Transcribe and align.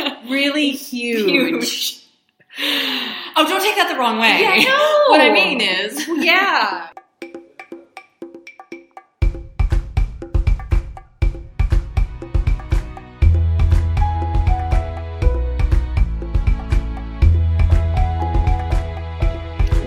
really 0.30 0.70
huge. 0.70 1.30
Huge. 1.30 1.98
Oh, 3.34 3.48
don't 3.48 3.62
take 3.62 3.76
that 3.76 3.88
the 3.90 3.98
wrong 3.98 4.18
way. 4.18 4.38
Yeah, 4.42 4.56
no. 4.62 5.04
What 5.08 5.22
I 5.22 5.32
mean 5.32 5.62
is, 5.62 6.06
Yeah. 6.06 6.90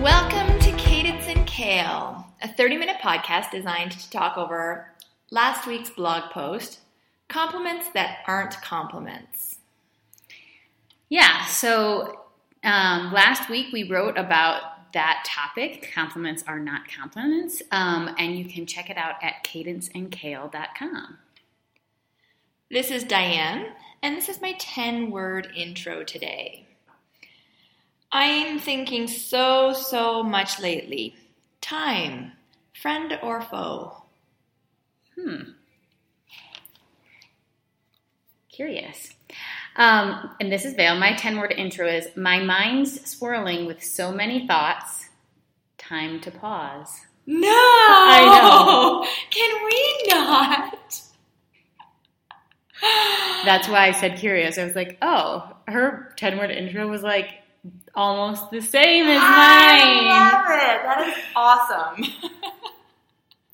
welcome 0.02 0.58
to 0.60 0.72
Cadence 0.76 1.26
and 1.26 1.46
Kale, 1.46 2.26
a 2.42 2.48
30 2.48 2.76
minute 2.76 2.96
podcast 3.02 3.50
designed 3.50 3.92
to 3.92 4.10
talk 4.10 4.36
over 4.36 4.90
last 5.30 5.66
week's 5.66 5.90
blog 5.90 6.30
post 6.30 6.80
compliments 7.28 7.86
that 7.94 8.18
aren't 8.26 8.60
compliments. 8.62 9.55
Yeah. 11.08 11.46
So 11.46 12.20
um, 12.64 13.12
last 13.12 13.48
week 13.48 13.72
we 13.72 13.88
wrote 13.88 14.18
about 14.18 14.92
that 14.92 15.24
topic. 15.26 15.92
Compliments 15.94 16.42
are 16.46 16.58
not 16.58 16.88
compliments. 16.88 17.62
Um, 17.70 18.14
and 18.18 18.38
you 18.38 18.46
can 18.46 18.66
check 18.66 18.90
it 18.90 18.96
out 18.96 19.16
at 19.22 19.44
cadenceandkale.com. 19.44 21.18
This 22.68 22.90
is 22.90 23.04
Diane, 23.04 23.66
and 24.02 24.16
this 24.16 24.28
is 24.28 24.40
my 24.40 24.54
10 24.58 25.10
word 25.12 25.48
intro 25.54 26.02
today. 26.02 26.66
I'm 28.10 28.58
thinking 28.58 29.06
so, 29.06 29.72
so 29.72 30.22
much 30.22 30.58
lately. 30.58 31.14
Time, 31.60 32.32
friend 32.74 33.18
or 33.22 33.42
foe? 33.42 34.02
Hmm. 35.14 35.50
Curious. 38.50 39.15
Um, 39.76 40.30
and 40.40 40.50
this 40.50 40.64
is 40.64 40.74
Vale. 40.74 40.96
My 40.96 41.14
10 41.14 41.38
word 41.38 41.52
intro 41.52 41.86
is 41.86 42.08
My 42.16 42.40
mind's 42.40 43.08
swirling 43.08 43.66
with 43.66 43.82
so 43.82 44.10
many 44.10 44.46
thoughts. 44.46 45.06
Time 45.78 46.20
to 46.20 46.30
pause. 46.30 46.90
No! 47.26 47.48
I 47.48 48.40
know. 48.40 49.06
Can 49.30 49.64
we 49.64 50.08
not? 50.08 51.02
That's 53.44 53.68
why 53.68 53.86
I 53.86 53.92
said 53.92 54.18
curious. 54.18 54.58
I 54.58 54.64
was 54.64 54.74
like, 54.74 54.98
oh, 55.02 55.56
her 55.68 56.12
10 56.16 56.38
word 56.38 56.50
intro 56.50 56.88
was 56.88 57.02
like 57.02 57.42
almost 57.94 58.50
the 58.50 58.60
same 58.60 59.06
as 59.06 59.20
mine. 59.20 59.22
I 59.22 60.32
love 60.32 60.44
it. 60.50 60.82
That 60.84 61.08
is 61.08 61.24
awesome. 61.34 62.30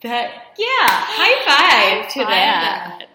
That, 0.02 0.56
yeah, 0.58 0.66
high 0.88 2.02
five 2.02 2.12
to 2.14 2.24
Find 2.24 2.28
that. 2.28 3.06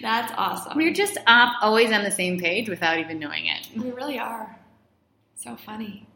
That's 0.00 0.32
awesome. 0.36 0.76
We're 0.76 0.92
just 0.92 1.18
up, 1.26 1.52
always 1.60 1.90
on 1.92 2.04
the 2.04 2.10
same 2.10 2.38
page 2.38 2.68
without 2.68 2.98
even 2.98 3.18
knowing 3.18 3.46
it. 3.46 3.68
We 3.76 3.90
really 3.90 4.18
are. 4.18 4.58
So 5.34 5.56
funny. 5.56 6.06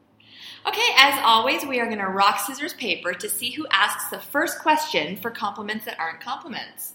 Okay, 0.66 0.88
as 0.96 1.20
always, 1.24 1.64
we 1.64 1.80
are 1.80 1.86
going 1.86 1.98
to 1.98 2.06
rock, 2.06 2.38
scissors, 2.38 2.74
paper 2.74 3.12
to 3.12 3.28
see 3.28 3.50
who 3.50 3.66
asks 3.72 4.10
the 4.10 4.20
first 4.20 4.60
question 4.60 5.16
for 5.16 5.30
compliments 5.30 5.84
that 5.86 5.98
aren't 5.98 6.20
compliments. 6.20 6.94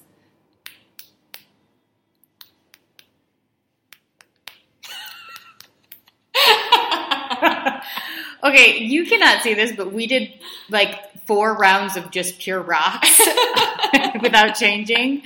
Okay, 8.43 8.77
you 8.79 9.05
cannot 9.05 9.41
see 9.43 9.53
this, 9.53 9.71
but 9.75 9.91
we 9.91 10.07
did 10.07 10.31
like 10.69 11.25
four 11.25 11.55
rounds 11.57 11.97
of 11.97 12.11
just 12.11 12.39
pure 12.39 12.61
rocks 12.61 13.19
without 14.21 14.53
changing, 14.55 15.21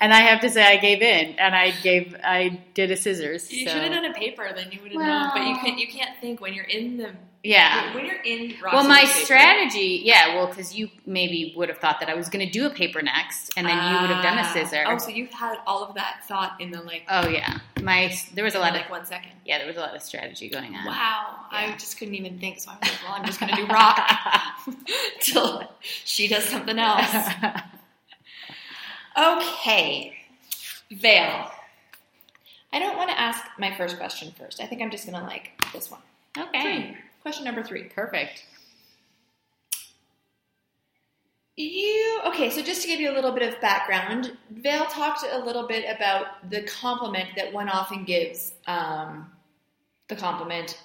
and 0.00 0.12
I 0.12 0.20
have 0.20 0.40
to 0.40 0.50
say 0.50 0.62
I 0.64 0.76
gave 0.76 1.02
in, 1.02 1.38
and 1.38 1.54
I 1.54 1.70
gave 1.82 2.16
I 2.24 2.60
did 2.74 2.90
a 2.90 2.96
scissors. 2.96 3.52
You 3.52 3.66
so- 3.66 3.74
should 3.74 3.82
have 3.82 3.92
done 3.92 4.04
a 4.04 4.14
paper, 4.14 4.48
then 4.54 4.72
you 4.72 4.80
would 4.82 4.92
have 4.92 5.00
known. 5.00 5.30
But 5.34 5.46
you 5.46 5.54
can't. 5.56 5.78
You 5.78 5.86
can't 5.88 6.18
think 6.20 6.40
when 6.40 6.54
you're 6.54 6.64
in 6.64 6.96
the. 6.96 7.10
Yeah. 7.44 7.94
When 7.94 8.06
you're 8.06 8.20
in. 8.22 8.56
rock, 8.60 8.72
Well, 8.72 8.88
my 8.88 9.02
paper. 9.02 9.24
strategy, 9.24 10.00
yeah, 10.02 10.34
well, 10.34 10.48
because 10.48 10.74
you 10.74 10.88
maybe 11.06 11.52
would 11.56 11.68
have 11.68 11.78
thought 11.78 12.00
that 12.00 12.08
I 12.08 12.14
was 12.14 12.28
going 12.28 12.44
to 12.44 12.50
do 12.50 12.66
a 12.66 12.70
paper 12.70 13.02
next, 13.02 13.52
and 13.56 13.64
then 13.68 13.76
you 13.76 14.00
would 14.00 14.10
have 14.10 14.22
done 14.24 14.38
a 14.38 14.40
Ah. 14.40 14.52
scissor. 14.52 14.82
Oh, 14.84 14.98
so 14.98 15.10
you've 15.10 15.30
had 15.30 15.58
all 15.64 15.84
of 15.84 15.94
that 15.94 16.22
thought 16.26 16.60
in 16.60 16.72
the 16.72 16.82
like. 16.82 17.04
Oh 17.08 17.28
yeah, 17.28 17.58
my 17.86 18.14
there 18.34 18.44
was 18.44 18.54
a 18.54 18.58
lot 18.58 18.76
of 18.76 18.82
one 18.90 19.06
second. 19.06 19.30
yeah, 19.46 19.56
there 19.58 19.66
was 19.66 19.76
a 19.76 19.80
lot 19.80 19.94
of 19.96 20.02
strategy 20.02 20.48
going 20.50 20.74
on. 20.74 20.84
Wow, 20.84 21.36
I 21.50 21.72
just 21.78 21.98
couldn't 21.98 22.14
even 22.16 22.38
think. 22.38 22.58
So 22.60 22.70
I 22.70 22.74
was 22.74 22.82
like, 22.90 23.02
well, 23.04 23.14
I'm 23.16 23.24
just 23.24 23.40
going 23.40 23.54
to 23.54 23.56
do 23.62 23.66
rock 23.72 23.98
till 25.20 25.62
she 26.04 26.28
does 26.28 26.44
something 26.44 26.78
else. 26.78 27.10
Okay, 29.18 30.14
Vale. 30.90 31.50
I 32.72 32.78
don't 32.78 32.98
want 32.98 33.08
to 33.08 33.18
ask 33.18 33.42
my 33.58 33.74
first 33.76 33.96
question 33.96 34.30
first. 34.38 34.60
I 34.60 34.66
think 34.66 34.82
I'm 34.82 34.90
just 34.90 35.06
going 35.06 35.18
to 35.18 35.24
like 35.26 35.52
this 35.72 35.90
one. 35.90 36.00
okay, 36.36 36.60
Three. 36.92 36.96
Question 37.22 37.44
number 37.44 37.62
three. 37.62 37.84
perfect. 37.84 38.44
You 41.56 42.20
okay? 42.26 42.50
So 42.50 42.62
just 42.62 42.82
to 42.82 42.88
give 42.88 43.00
you 43.00 43.10
a 43.10 43.14
little 43.14 43.32
bit 43.32 43.42
of 43.42 43.60
background, 43.62 44.36
Vale 44.50 44.84
talked 44.86 45.24
a 45.30 45.38
little 45.38 45.66
bit 45.66 45.86
about 45.88 46.50
the 46.50 46.62
compliment 46.62 47.30
that 47.36 47.52
one 47.52 47.68
often 47.68 48.04
gives. 48.04 48.52
Um, 48.66 49.32
the 50.08 50.16
compliment, 50.16 50.80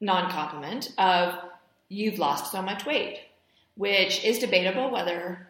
non-compliment 0.00 0.92
of 0.98 1.34
"you've 1.88 2.18
lost 2.18 2.52
so 2.52 2.62
much 2.62 2.86
weight," 2.86 3.20
which 3.74 4.22
is 4.22 4.38
debatable 4.38 4.90
whether 4.90 5.48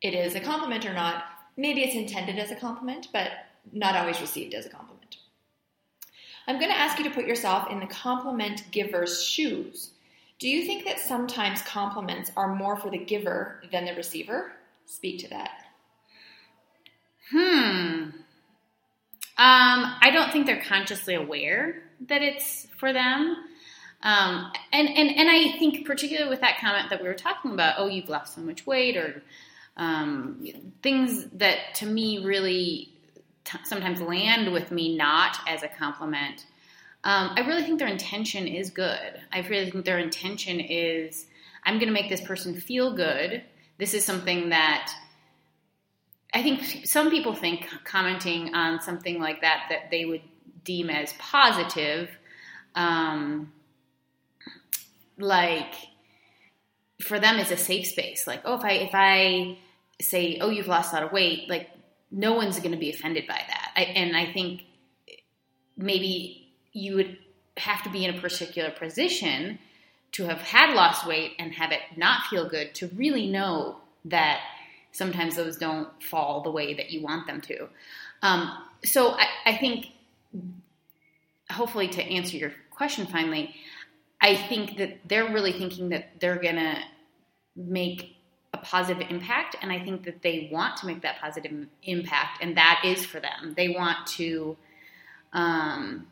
it 0.00 0.14
is 0.14 0.34
a 0.34 0.40
compliment 0.40 0.86
or 0.86 0.94
not. 0.94 1.24
Maybe 1.56 1.82
it's 1.82 1.94
intended 1.94 2.38
as 2.38 2.50
a 2.50 2.56
compliment, 2.56 3.08
but 3.12 3.30
not 3.72 3.96
always 3.96 4.20
received 4.20 4.54
as 4.54 4.66
a 4.66 4.70
compliment. 4.70 5.18
I'm 6.46 6.58
going 6.58 6.70
to 6.70 6.78
ask 6.78 6.98
you 6.98 7.04
to 7.04 7.14
put 7.14 7.26
yourself 7.26 7.70
in 7.70 7.80
the 7.80 7.86
compliment 7.86 8.62
giver's 8.70 9.22
shoes. 9.22 9.90
Do 10.38 10.48
you 10.48 10.64
think 10.64 10.84
that 10.84 11.00
sometimes 11.00 11.62
compliments 11.62 12.30
are 12.36 12.54
more 12.54 12.76
for 12.76 12.90
the 12.90 12.98
giver 12.98 13.62
than 13.72 13.84
the 13.84 13.94
receiver? 13.94 14.52
Speak 14.86 15.20
to 15.20 15.30
that. 15.30 15.50
Hmm. 17.30 18.10
Um, 19.36 19.96
I 20.00 20.10
don't 20.12 20.32
think 20.32 20.46
they're 20.46 20.62
consciously 20.62 21.14
aware 21.14 21.82
that 22.08 22.22
it's 22.22 22.66
for 22.78 22.92
them. 22.92 23.36
Um, 24.02 24.52
and, 24.72 24.88
and, 24.88 25.10
and 25.10 25.28
I 25.28 25.58
think 25.58 25.84
particularly 25.86 26.30
with 26.30 26.40
that 26.40 26.58
comment 26.60 26.90
that 26.90 27.02
we 27.02 27.08
were 27.08 27.14
talking 27.14 27.52
about, 27.52 27.74
oh, 27.78 27.88
you've 27.88 28.08
lost 28.08 28.34
so 28.34 28.40
much 28.40 28.66
weight 28.66 28.96
or 28.96 29.22
um, 29.76 30.44
things 30.82 31.26
that 31.34 31.74
to 31.76 31.86
me 31.86 32.24
really 32.24 32.92
t- 33.44 33.58
sometimes 33.64 34.00
land 34.00 34.52
with 34.52 34.70
me 34.70 34.96
not 34.96 35.38
as 35.48 35.62
a 35.62 35.68
compliment. 35.68 36.46
Um, 37.04 37.30
I 37.36 37.40
really 37.46 37.62
think 37.62 37.78
their 37.78 37.88
intention 37.88 38.46
is 38.46 38.70
good. 38.70 39.20
I 39.32 39.40
really 39.48 39.70
think 39.70 39.84
their 39.84 39.98
intention 39.98 40.60
is 40.60 41.26
I'm 41.64 41.74
going 41.74 41.88
to 41.88 41.92
make 41.92 42.08
this 42.08 42.20
person 42.20 42.60
feel 42.60 42.94
good. 42.94 43.42
This 43.78 43.94
is 43.94 44.04
something 44.04 44.48
that 44.50 44.92
I 46.34 46.42
think 46.42 46.86
some 46.86 47.10
people 47.10 47.34
think 47.34 47.66
commenting 47.84 48.54
on 48.54 48.80
something 48.80 49.20
like 49.20 49.40
that 49.40 49.66
that 49.70 49.90
they 49.90 50.04
would 50.04 50.22
deem 50.64 50.90
as 50.90 51.12
positive, 51.14 52.10
um, 52.74 53.52
like 55.18 55.74
for 57.00 57.18
them 57.18 57.38
is 57.38 57.50
a 57.50 57.56
safe 57.56 57.86
space. 57.86 58.26
Like, 58.26 58.42
oh, 58.44 58.54
if 58.54 58.64
I 58.64 58.70
if 58.72 58.90
I 58.92 59.58
say, 60.00 60.38
oh, 60.40 60.50
you've 60.50 60.68
lost 60.68 60.92
a 60.92 60.96
lot 60.96 61.04
of 61.04 61.12
weight, 61.12 61.48
like 61.48 61.70
no 62.10 62.34
one's 62.34 62.58
going 62.58 62.72
to 62.72 62.78
be 62.78 62.90
offended 62.90 63.26
by 63.26 63.40
that. 63.46 63.72
I, 63.76 63.82
and 63.82 64.16
I 64.16 64.32
think 64.32 64.62
maybe 65.76 66.37
you 66.72 66.96
would 66.96 67.18
have 67.56 67.82
to 67.82 67.90
be 67.90 68.04
in 68.04 68.14
a 68.14 68.20
particular 68.20 68.70
position 68.70 69.58
to 70.12 70.24
have 70.24 70.38
had 70.38 70.74
lost 70.74 71.06
weight 71.06 71.32
and 71.38 71.52
have 71.54 71.72
it 71.72 71.80
not 71.96 72.26
feel 72.26 72.48
good 72.48 72.74
to 72.74 72.88
really 72.88 73.26
know 73.26 73.76
that 74.04 74.40
sometimes 74.92 75.36
those 75.36 75.56
don't 75.56 75.88
fall 76.02 76.42
the 76.42 76.50
way 76.50 76.74
that 76.74 76.90
you 76.90 77.02
want 77.02 77.26
them 77.26 77.40
to. 77.42 77.68
Um, 78.22 78.50
so 78.84 79.10
I, 79.10 79.26
I 79.46 79.56
think, 79.56 79.86
hopefully, 81.50 81.88
to 81.88 82.02
answer 82.02 82.36
your 82.36 82.52
question 82.70 83.06
finally, 83.06 83.54
I 84.20 84.34
think 84.34 84.78
that 84.78 85.00
they're 85.06 85.32
really 85.32 85.52
thinking 85.52 85.90
that 85.90 86.20
they're 86.20 86.40
going 86.40 86.56
to 86.56 86.78
make 87.54 88.16
a 88.54 88.58
positive 88.58 89.06
impact, 89.10 89.56
and 89.60 89.70
I 89.70 89.84
think 89.84 90.04
that 90.04 90.22
they 90.22 90.48
want 90.50 90.78
to 90.78 90.86
make 90.86 91.02
that 91.02 91.20
positive 91.20 91.66
impact, 91.82 92.42
and 92.42 92.56
that 92.56 92.82
is 92.84 93.04
for 93.04 93.20
them. 93.20 93.54
They 93.56 93.68
want 93.68 94.06
to. 94.18 94.56
Um, 95.32 96.06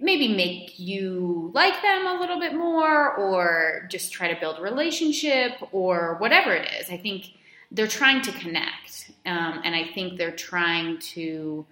maybe 0.00 0.28
make 0.28 0.78
you 0.78 1.50
like 1.54 1.80
them 1.82 2.06
a 2.06 2.18
little 2.20 2.38
bit 2.38 2.54
more 2.54 3.14
or 3.14 3.86
just 3.90 4.12
try 4.12 4.32
to 4.32 4.38
build 4.40 4.58
a 4.58 4.62
relationship 4.62 5.52
or 5.72 6.16
whatever 6.18 6.52
it 6.52 6.68
is. 6.80 6.90
I 6.90 6.96
think 6.96 7.26
they're 7.70 7.86
trying 7.86 8.22
to 8.22 8.32
connect. 8.32 9.10
Um, 9.26 9.60
and 9.64 9.74
I 9.74 9.84
think 9.94 10.18
they're 10.18 10.36
trying 10.36 10.98
to, 10.98 11.66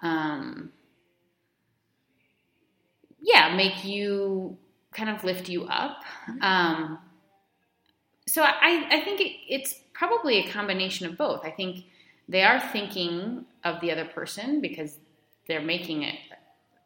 um, 0.00 0.72
yeah, 3.20 3.54
make 3.56 3.84
you 3.84 4.56
kind 4.92 5.10
of 5.10 5.24
lift 5.24 5.48
you 5.48 5.64
up. 5.64 6.04
Um, 6.40 6.98
so 8.26 8.42
I, 8.42 8.86
I 8.90 9.00
think 9.00 9.20
it, 9.20 9.32
it's 9.48 9.74
probably 9.92 10.38
a 10.38 10.50
combination 10.50 11.06
of 11.06 11.16
both. 11.16 11.44
I 11.44 11.50
think 11.50 11.84
they 12.28 12.42
are 12.42 12.60
thinking 12.60 13.44
of 13.64 13.80
the 13.80 13.90
other 13.90 14.04
person 14.04 14.60
because 14.60 14.98
they're 15.46 15.62
making 15.62 16.02
it 16.02 16.16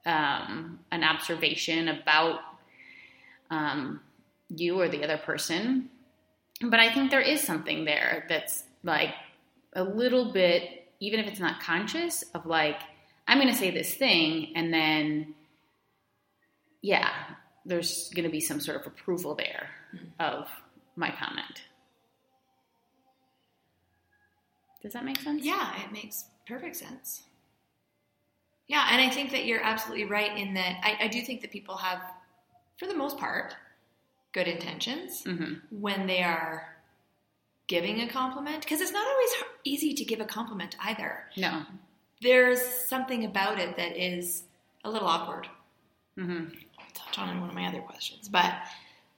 um, 0.09 0.81
an 0.91 1.05
observation 1.05 1.89
about 1.89 2.41
um, 3.51 4.01
you 4.49 4.81
or 4.81 4.89
the 4.89 5.05
other 5.05 5.19
person. 5.19 5.91
But 6.61 6.81
I 6.81 6.93
think 6.93 7.11
there 7.11 7.21
is 7.21 7.41
something 7.43 7.85
there 7.85 8.27
that's 8.29 8.65
like 8.83 9.15
a 9.75 9.85
little 9.85 10.33
bit, 10.33 10.87
even 10.99 11.21
if 11.21 11.27
it's 11.27 11.39
not 11.39 11.61
conscious, 11.61 12.25
of 12.35 12.47
like, 12.47 12.81
I'm 13.29 13.39
going 13.39 13.53
to 13.53 13.59
say 13.59 13.71
this 13.71 13.95
thing, 13.95 14.53
and 14.57 14.73
then, 14.73 15.35
yeah, 16.81 17.11
there's 17.67 18.11
going 18.15 18.25
to 18.25 18.31
be 18.31 18.41
some 18.41 18.61
sort 18.61 18.81
of 18.81 18.87
approval 18.87 19.35
there 19.35 19.69
of 20.19 20.49
my 20.97 21.11
comment. 21.11 21.63
Does 24.83 24.95
that 24.95 25.05
make 25.05 25.21
sense? 25.21 25.45
Yeah, 25.45 25.75
it 25.85 25.93
makes 25.93 26.25
perfect 26.47 26.77
sense. 26.77 27.25
Yeah, 28.69 28.87
and 28.91 29.01
I 29.01 29.11
think 29.11 29.33
that 29.33 29.47
you're 29.47 29.63
absolutely 29.63 30.05
right 30.05 30.37
in 30.37 30.55
that 30.55 30.77
I, 30.83 31.05
I 31.05 31.09
do 31.09 31.23
think 31.23 31.41
that 31.41 31.51
people 31.51 31.77
have, 31.79 32.01
for 32.79 32.87
the 32.87 32.95
most 32.95 33.19
part, 33.19 33.55
good 34.33 34.47
intentions 34.47 35.25
hmm 35.25 35.55
when 35.71 36.07
they 36.07 36.23
are 36.23 36.77
giving 37.67 38.01
a 38.01 38.09
compliment 38.09 38.61
because 38.63 38.81
it's 38.81 38.93
not 38.93 39.07
always 39.07 39.31
easy 39.65 39.95
to 39.95 40.05
give 40.05 40.21
a 40.21 40.25
compliment 40.25 40.77
either. 40.81 41.25
No. 41.37 41.63
There's 42.21 42.61
something 42.63 43.25
about 43.25 43.59
it 43.59 43.77
that 43.77 43.97
is 43.97 44.45
a 44.85 44.91
little 44.91 45.09
awkward. 45.09 45.49
hmm 46.17 46.45
I'll 46.79 46.87
touch 46.95 47.19
on 47.19 47.31
in 47.31 47.41
one 47.41 47.49
of 47.51 47.55
my 47.55 47.67
other 47.67 47.81
questions, 47.81 48.29
but 48.29 48.53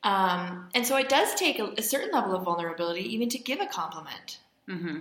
um, 0.02 0.68
and 0.74 0.86
so 0.86 0.96
it 0.96 1.08
does 1.08 1.34
take 1.34 1.58
a, 1.58 1.72
a 1.76 1.82
certain 1.82 2.10
level 2.10 2.34
of 2.34 2.44
vulnerability 2.44 3.02
even 3.14 3.28
to 3.30 3.38
give 3.38 3.60
a 3.60 3.66
compliment. 3.66 4.38
hmm 4.66 4.98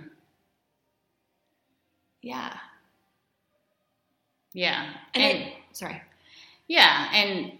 Yeah, 2.22 2.54
Yeah. 4.52 4.92
and, 5.14 5.22
And, 5.22 5.52
sorry, 5.72 6.02
yeah, 6.68 7.08
and 7.12 7.52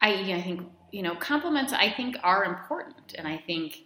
I, 0.00 0.34
I 0.34 0.42
think 0.42 0.62
you 0.92 1.02
know 1.02 1.14
compliments. 1.14 1.72
I 1.72 1.90
think 1.90 2.16
are 2.22 2.44
important, 2.44 3.14
and 3.16 3.26
I 3.26 3.38
think 3.38 3.84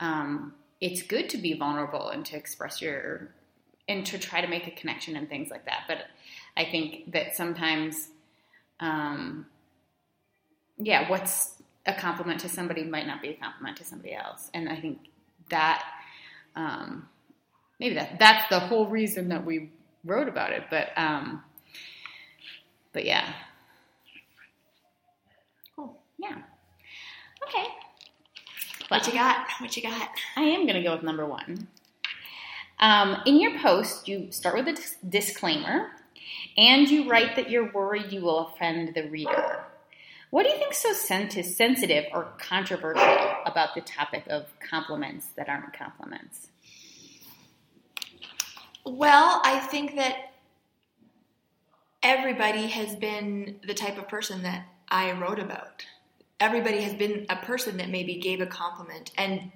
um, 0.00 0.54
it's 0.80 1.02
good 1.02 1.28
to 1.30 1.38
be 1.38 1.54
vulnerable 1.54 2.08
and 2.08 2.24
to 2.26 2.36
express 2.36 2.80
your 2.82 3.28
and 3.88 4.06
to 4.06 4.18
try 4.18 4.40
to 4.40 4.46
make 4.46 4.66
a 4.66 4.70
connection 4.70 5.16
and 5.16 5.28
things 5.28 5.50
like 5.50 5.64
that. 5.66 5.84
But 5.88 5.98
I 6.56 6.64
think 6.64 7.12
that 7.12 7.36
sometimes, 7.36 8.08
um, 8.80 9.46
yeah, 10.78 11.08
what's 11.10 11.54
a 11.86 11.92
compliment 11.92 12.40
to 12.40 12.48
somebody 12.48 12.84
might 12.84 13.06
not 13.06 13.20
be 13.20 13.30
a 13.30 13.34
compliment 13.34 13.76
to 13.78 13.84
somebody 13.84 14.14
else, 14.14 14.50
and 14.54 14.68
I 14.68 14.76
think 14.76 14.98
that 15.50 15.84
um, 16.56 17.08
maybe 17.80 17.94
that 17.96 18.18
that's 18.18 18.48
the 18.48 18.60
whole 18.60 18.86
reason 18.86 19.28
that 19.28 19.44
we 19.44 19.70
wrote 20.04 20.28
about 20.28 20.52
it. 20.52 20.64
But 20.70 20.88
um, 20.96 21.42
but 22.92 23.04
yeah, 23.04 23.32
cool. 25.76 25.98
yeah, 26.18 26.38
okay. 27.48 27.66
What 28.88 29.06
you 29.06 29.14
got? 29.14 29.46
What 29.58 29.76
you 29.76 29.82
got? 29.82 30.10
I 30.36 30.42
am 30.42 30.66
going 30.66 30.74
to 30.74 30.82
go 30.82 30.94
with 30.94 31.02
number 31.02 31.26
one. 31.26 31.68
Um, 32.78 33.22
in 33.26 33.40
your 33.40 33.58
post, 33.60 34.08
you 34.08 34.30
start 34.32 34.56
with 34.56 34.68
a 34.68 34.72
dis- 34.72 34.96
disclaimer, 35.08 35.92
and 36.58 36.88
you 36.90 37.08
write 37.08 37.36
that 37.36 37.48
you're 37.48 37.70
worried 37.72 38.12
you 38.12 38.22
will 38.22 38.48
offend 38.48 38.94
the 38.94 39.08
reader. 39.08 39.64
What 40.30 40.44
do 40.44 40.48
you 40.48 40.56
think 40.56 40.72
is 40.72 40.78
so 40.78 40.92
sent- 40.92 41.32
sensitive 41.44 42.06
or 42.12 42.32
controversial 42.38 43.34
about 43.46 43.74
the 43.74 43.82
topic 43.82 44.24
of 44.28 44.46
compliments 44.60 45.28
that 45.36 45.48
aren't 45.48 45.72
compliments? 45.72 46.48
Well, 48.84 49.40
I 49.44 49.60
think 49.60 49.96
that 49.96 50.32
everybody 52.02 52.66
has 52.66 52.96
been 52.96 53.60
the 53.66 53.74
type 53.74 53.96
of 53.96 54.08
person 54.08 54.42
that 54.42 54.66
I 54.88 55.12
wrote 55.12 55.38
about. 55.38 55.84
Everybody 56.40 56.80
has 56.80 56.94
been 56.94 57.26
a 57.28 57.36
person 57.36 57.76
that 57.76 57.88
maybe 57.88 58.16
gave 58.16 58.40
a 58.40 58.46
compliment 58.46 59.12
and 59.16 59.52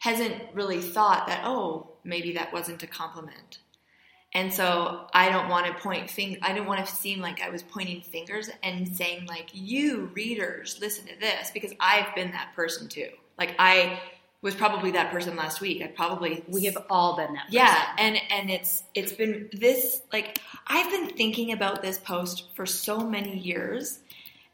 hasn't 0.00 0.34
really 0.52 0.80
thought 0.80 1.26
that, 1.26 1.42
oh, 1.44 1.88
maybe 2.04 2.34
that 2.34 2.52
wasn't 2.52 2.82
a 2.82 2.86
compliment. 2.86 3.58
And 4.34 4.52
so 4.52 5.06
I 5.14 5.30
don't 5.30 5.48
want 5.48 5.66
to 5.66 5.72
point 5.74 6.10
fing 6.10 6.36
I 6.42 6.52
don't 6.52 6.66
want 6.66 6.84
to 6.84 6.94
seem 6.94 7.20
like 7.20 7.40
I 7.40 7.48
was 7.48 7.62
pointing 7.62 8.02
fingers 8.02 8.50
and 8.62 8.86
saying 8.86 9.24
like 9.26 9.48
you 9.54 10.10
readers 10.14 10.78
listen 10.82 11.06
to 11.06 11.18
this 11.18 11.50
because 11.50 11.72
I've 11.80 12.14
been 12.14 12.30
that 12.32 12.52
person 12.54 12.88
too. 12.88 13.08
Like 13.38 13.54
I 13.58 13.98
was 14.40 14.54
probably 14.54 14.92
that 14.92 15.10
person 15.10 15.36
last 15.36 15.60
week. 15.60 15.82
I 15.82 15.88
probably 15.88 16.44
We 16.48 16.64
have 16.66 16.78
all 16.88 17.16
been 17.16 17.34
that. 17.34 17.46
yeah, 17.50 17.94
and 17.98 18.16
and 18.30 18.50
it's 18.50 18.82
it's 18.94 19.12
been 19.12 19.48
this 19.52 20.02
like 20.12 20.38
I've 20.66 20.90
been 20.90 21.08
thinking 21.16 21.52
about 21.52 21.82
this 21.82 21.98
post 21.98 22.44
for 22.54 22.64
so 22.66 23.00
many 23.00 23.36
years, 23.38 23.98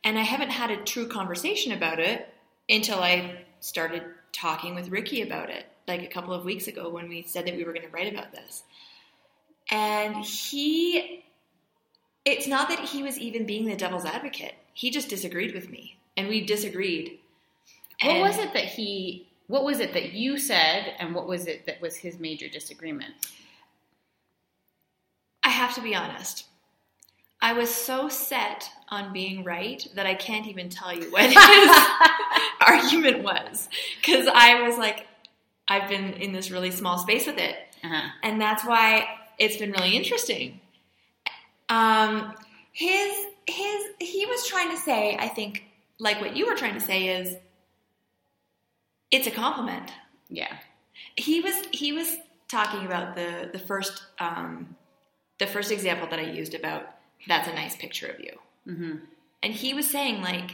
and 0.03 0.19
I 0.19 0.23
haven't 0.23 0.51
had 0.51 0.71
a 0.71 0.77
true 0.79 1.07
conversation 1.07 1.73
about 1.73 2.01
it 2.01 2.29
until 2.69 2.99
I 3.01 3.41
started 3.61 4.03
talking 4.33 4.75
with 4.75 4.89
Ricky 4.89 5.23
about 5.23 5.51
it, 5.51 5.67
like 5.87 6.03
a 6.03 6.07
couple 6.09 6.33
of 6.33 6.45
weeks 6.45 6.67
ago 6.67 6.89
when 6.89 7.09
we 7.09 7.23
said 7.23 7.47
that 7.47 7.57
we 7.57 7.65
were 7.65 7.73
going 7.73 7.87
to 7.87 7.93
write 7.93 8.13
about 8.13 8.33
this. 8.33 8.63
And 9.71 10.17
he, 10.25 11.25
it's 12.25 12.47
not 12.47 12.69
that 12.69 12.81
he 12.81 13.03
was 13.03 13.19
even 13.19 13.47
being 13.47 13.65
the 13.67 13.77
devil's 13.77 14.05
advocate. 14.05 14.55
He 14.75 14.91
just 14.91 15.09
disagreed 15.09 15.55
with 15.55 15.71
me, 15.71 15.99
and 16.17 16.29
we 16.29 16.45
disagreed. 16.45 17.19
What 18.03 18.21
was 18.21 18.39
it 18.39 18.53
that 18.55 18.65
he? 18.65 19.29
What 19.47 19.65
was 19.65 19.81
it 19.81 19.93
that 19.93 20.13
you 20.13 20.39
said, 20.39 20.95
and 20.99 21.15
what 21.15 21.27
was 21.27 21.47
it 21.47 21.67
that 21.67 21.81
was 21.81 21.97
his 21.97 22.19
major 22.19 22.49
disagreement? 22.49 23.15
I 25.43 25.51
have 25.51 25.75
to 25.75 25.83
be 25.83 25.95
honest. 25.95 26.47
I 27.43 27.53
was 27.53 27.69
so 27.69 28.09
set 28.09 28.71
on 28.89 29.13
being 29.13 29.45
right 29.45 29.87
that 29.97 30.07
I 30.07 30.15
can't 30.15 30.47
even 30.47 30.71
tell 30.71 30.95
you 30.95 31.13
what 31.13 31.25
his 31.29 31.77
argument 32.67 33.23
was. 33.23 33.69
Because 34.01 34.27
I 34.33 34.63
was 34.63 34.79
like, 34.79 35.07
I've 35.69 35.91
been 35.91 36.15
in 36.15 36.33
this 36.33 36.51
really 36.51 36.71
small 36.71 36.97
space 36.97 37.27
with 37.27 37.37
it. 37.37 37.57
Uh-huh. 37.85 38.09
And 38.23 38.41
that's 38.41 38.65
why 38.65 39.07
it's 39.39 39.59
been 39.59 39.73
really 39.73 39.95
interesting. 39.95 40.61
Um, 41.69 42.35
his, 42.73 43.15
his, 43.47 43.85
he 44.01 44.25
was 44.25 44.47
trying 44.47 44.71
to 44.71 44.79
say, 44.79 45.15
I 45.19 45.29
think, 45.29 45.65
like 45.99 46.23
what 46.23 46.35
you 46.35 46.47
were 46.47 46.55
trying 46.55 46.75
to 46.75 46.81
say 46.81 47.09
is, 47.09 47.37
it's 49.15 49.27
a 49.27 49.31
compliment 49.31 49.89
Yeah. 50.29 50.55
he 51.17 51.41
was 51.41 51.57
he 51.71 51.93
was 51.93 52.17
talking 52.49 52.85
about 52.87 53.15
the 53.15 53.31
the 53.53 53.59
first 53.71 54.03
um, 54.19 54.77
the 55.39 55.47
first 55.47 55.71
example 55.73 56.07
that 56.11 56.19
I 56.19 56.29
used 56.41 56.55
about 56.55 56.83
that's 57.29 57.49
a 57.49 57.55
nice 57.55 57.77
picture 57.77 58.09
of 58.15 58.19
you, 58.21 58.35
hmm 58.65 58.97
and 59.43 59.53
he 59.53 59.75
was 59.75 59.87
saying 59.97 60.17
like 60.23 60.51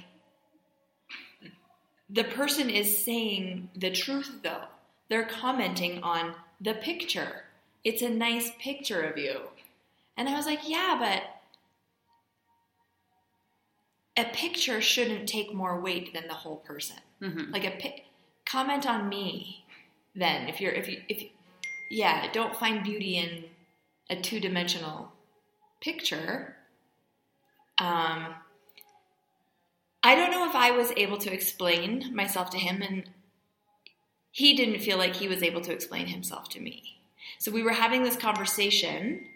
the 2.09 2.25
person 2.25 2.69
is 2.71 3.05
saying 3.05 3.69
the 3.77 3.91
truth 3.91 4.31
though 4.43 4.65
they're 5.09 5.25
commenting 5.43 6.03
on 6.03 6.35
the 6.61 6.75
picture. 6.75 7.45
It's 7.83 8.03
a 8.03 8.11
nice 8.11 8.51
picture 8.61 9.03
of 9.03 9.17
you, 9.17 9.37
and 10.17 10.29
I 10.29 10.35
was 10.37 10.47
like, 10.47 10.61
yeah, 10.69 10.97
but. 10.99 11.23
A 14.17 14.25
picture 14.35 14.83
shouldn't 14.83 15.29
take 15.29 15.55
more 15.55 15.81
weight 15.81 16.13
than 16.13 16.27
the 16.29 16.35
whole 16.35 16.57
person 16.57 16.97
hmm 17.21 17.51
like 17.53 17.65
a 17.65 17.71
pic- 17.71 18.05
comment 18.45 18.87
on 18.87 19.09
me 19.09 19.65
then 20.15 20.49
if 20.49 20.61
you're 20.61 20.73
if 20.73 20.89
you 20.89 21.01
if 21.09 21.25
yeah 21.91 22.31
don't 22.33 22.57
find 22.57 22.83
beauty 22.83 23.17
in 23.17 23.45
a 24.11 24.21
two-dimensional 24.21 25.13
picture 25.81 26.57
um 27.79 28.35
i 30.03 30.15
don't 30.15 30.31
know 30.31 30.49
if 30.49 30.55
i 30.55 30.71
was 30.71 30.93
able 30.97 31.19
to 31.19 31.33
explain 31.33 32.15
myself 32.15 32.51
to 32.51 32.59
him 32.59 32.83
and 32.83 33.05
he 34.33 34.55
didn't 34.55 34.81
feel 34.81 34.99
like 34.99 35.17
he 35.17 35.29
was 35.29 35.43
able 35.43 35.61
to 35.61 35.73
explain 35.73 36.07
himself 36.07 36.49
to 36.49 36.61
me 36.61 37.01
so 37.39 37.51
we 37.51 37.63
were 37.63 37.73
having 37.73 38.03
this 38.03 38.17
conversation 38.17 39.27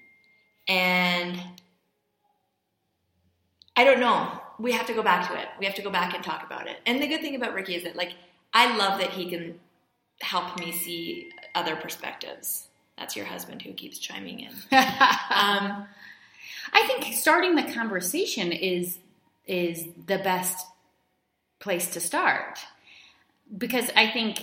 and 0.69 1.41
I 3.77 3.85
don't 3.85 4.01
know. 4.01 4.41
We 4.59 4.73
have 4.73 4.87
to 4.87 4.95
go 4.95 5.03
back 5.03 5.29
to 5.29 5.39
it. 5.39 5.49
We 5.59 5.67
have 5.67 5.75
to 5.75 5.83
go 5.83 5.91
back 5.91 6.15
and 6.15 6.23
talk 6.23 6.45
about 6.45 6.69
it. 6.69 6.77
And 6.87 7.03
the 7.03 7.09
good 7.09 7.21
thing 7.21 7.35
about 7.35 7.55
Ricky 7.55 7.75
is 7.75 7.83
that, 7.85 7.97
like, 7.97 8.13
I 8.55 8.77
love 8.77 9.01
that 9.01 9.11
he 9.11 9.29
can 9.29 9.59
help 10.21 10.59
me 10.59 10.73
see 10.73 11.31
other 11.55 11.77
perspectives. 11.77 12.69
That's 12.97 13.17
your 13.17 13.27
husband 13.27 13.63
who 13.63 13.73
keeps 13.73 13.99
chiming 13.99 14.41
in. 14.41 14.53
Um, 15.31 15.87
I 16.73 16.87
think 16.87 17.13
starting 17.15 17.57
the 17.57 17.73
conversation 17.73 18.53
is 18.53 18.99
is 19.47 19.87
the 20.07 20.19
best 20.19 20.67
place 21.59 21.91
to 21.91 22.01
start 22.01 22.61
because 23.59 23.91
I 23.97 24.11
think 24.11 24.39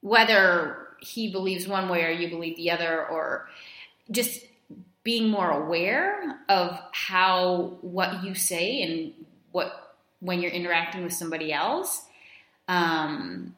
whether 0.00 0.88
he 1.00 1.30
believes 1.30 1.68
one 1.68 1.88
way 1.88 2.04
or 2.04 2.10
you 2.10 2.28
believe 2.28 2.56
the 2.56 2.70
other, 2.70 3.06
or 3.06 3.48
just 4.10 4.44
being 5.02 5.28
more 5.28 5.50
aware 5.50 6.38
of 6.48 6.78
how 6.92 7.78
what 7.82 8.24
you 8.24 8.34
say 8.34 8.82
and 8.82 9.12
what 9.52 9.94
when 10.20 10.40
you're 10.40 10.52
interacting 10.52 11.02
with 11.02 11.12
somebody 11.12 11.52
else, 11.52 12.02
um, 12.68 13.54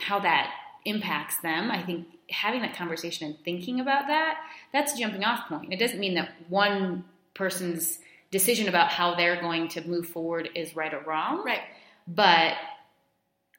how 0.00 0.20
that 0.20 0.50
impacts 0.84 1.40
them. 1.40 1.70
I 1.70 1.82
think 1.82 2.06
having 2.30 2.62
that 2.62 2.76
conversation 2.76 3.26
and 3.28 3.38
thinking 3.44 3.80
about 3.80 4.06
that, 4.08 4.38
that's 4.72 4.94
a 4.94 4.98
jumping 4.98 5.24
off 5.24 5.48
point. 5.48 5.72
It 5.72 5.78
doesn't 5.78 6.00
mean 6.00 6.14
that 6.14 6.30
one 6.48 7.04
person's 7.34 7.98
decision 8.30 8.68
about 8.68 8.90
how 8.90 9.14
they're 9.14 9.40
going 9.40 9.68
to 9.68 9.86
move 9.86 10.06
forward 10.06 10.48
is 10.54 10.74
right 10.74 10.92
or 10.92 11.00
wrong. 11.00 11.44
Right. 11.44 11.60
But 12.06 12.54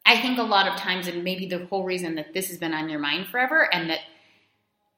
I 0.06 0.22
think 0.22 0.38
a 0.38 0.44
lot 0.44 0.68
of 0.68 0.78
times, 0.78 1.08
and 1.08 1.24
maybe 1.24 1.48
the 1.48 1.66
whole 1.66 1.84
reason 1.84 2.16
that 2.16 2.34
this 2.34 2.50
has 2.50 2.58
been 2.58 2.74
on 2.74 2.90
your 2.90 3.00
mind 3.00 3.28
forever, 3.28 3.68
and 3.74 3.90
that 3.90 4.00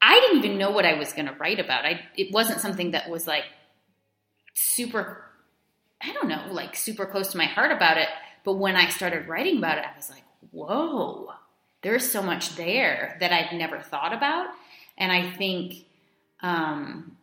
I 0.01 0.19
didn't 0.19 0.43
even 0.43 0.57
know 0.57 0.71
what 0.71 0.85
I 0.85 0.95
was 0.95 1.13
going 1.13 1.27
to 1.27 1.33
write 1.33 1.59
about. 1.59 1.85
I 1.85 2.01
it 2.17 2.33
wasn't 2.33 2.59
something 2.59 2.91
that 2.91 3.09
was 3.09 3.25
like 3.25 3.45
super. 4.53 5.23
I 6.01 6.13
don't 6.13 6.27
know, 6.27 6.47
like 6.51 6.75
super 6.75 7.05
close 7.05 7.31
to 7.31 7.37
my 7.37 7.45
heart 7.45 7.71
about 7.71 7.97
it. 7.97 8.09
But 8.47 8.59
when 8.59 8.77
I 8.77 8.87
started 8.87 9.27
writing 9.27 9.57
about 9.57 9.77
it, 9.77 9.83
I 9.83 9.93
was 9.93 10.09
like, 10.09 10.23
whoa, 10.51 11.33
there's 11.81 12.09
so 12.09 12.21
much 12.21 12.55
there 12.55 13.17
that 13.19 13.33
I'd 13.33 13.57
never 13.57 13.81
thought 13.81 14.13
about. 14.13 14.47
And 14.97 15.11
I 15.11 15.31
think, 15.31 15.85
um, 16.39 17.17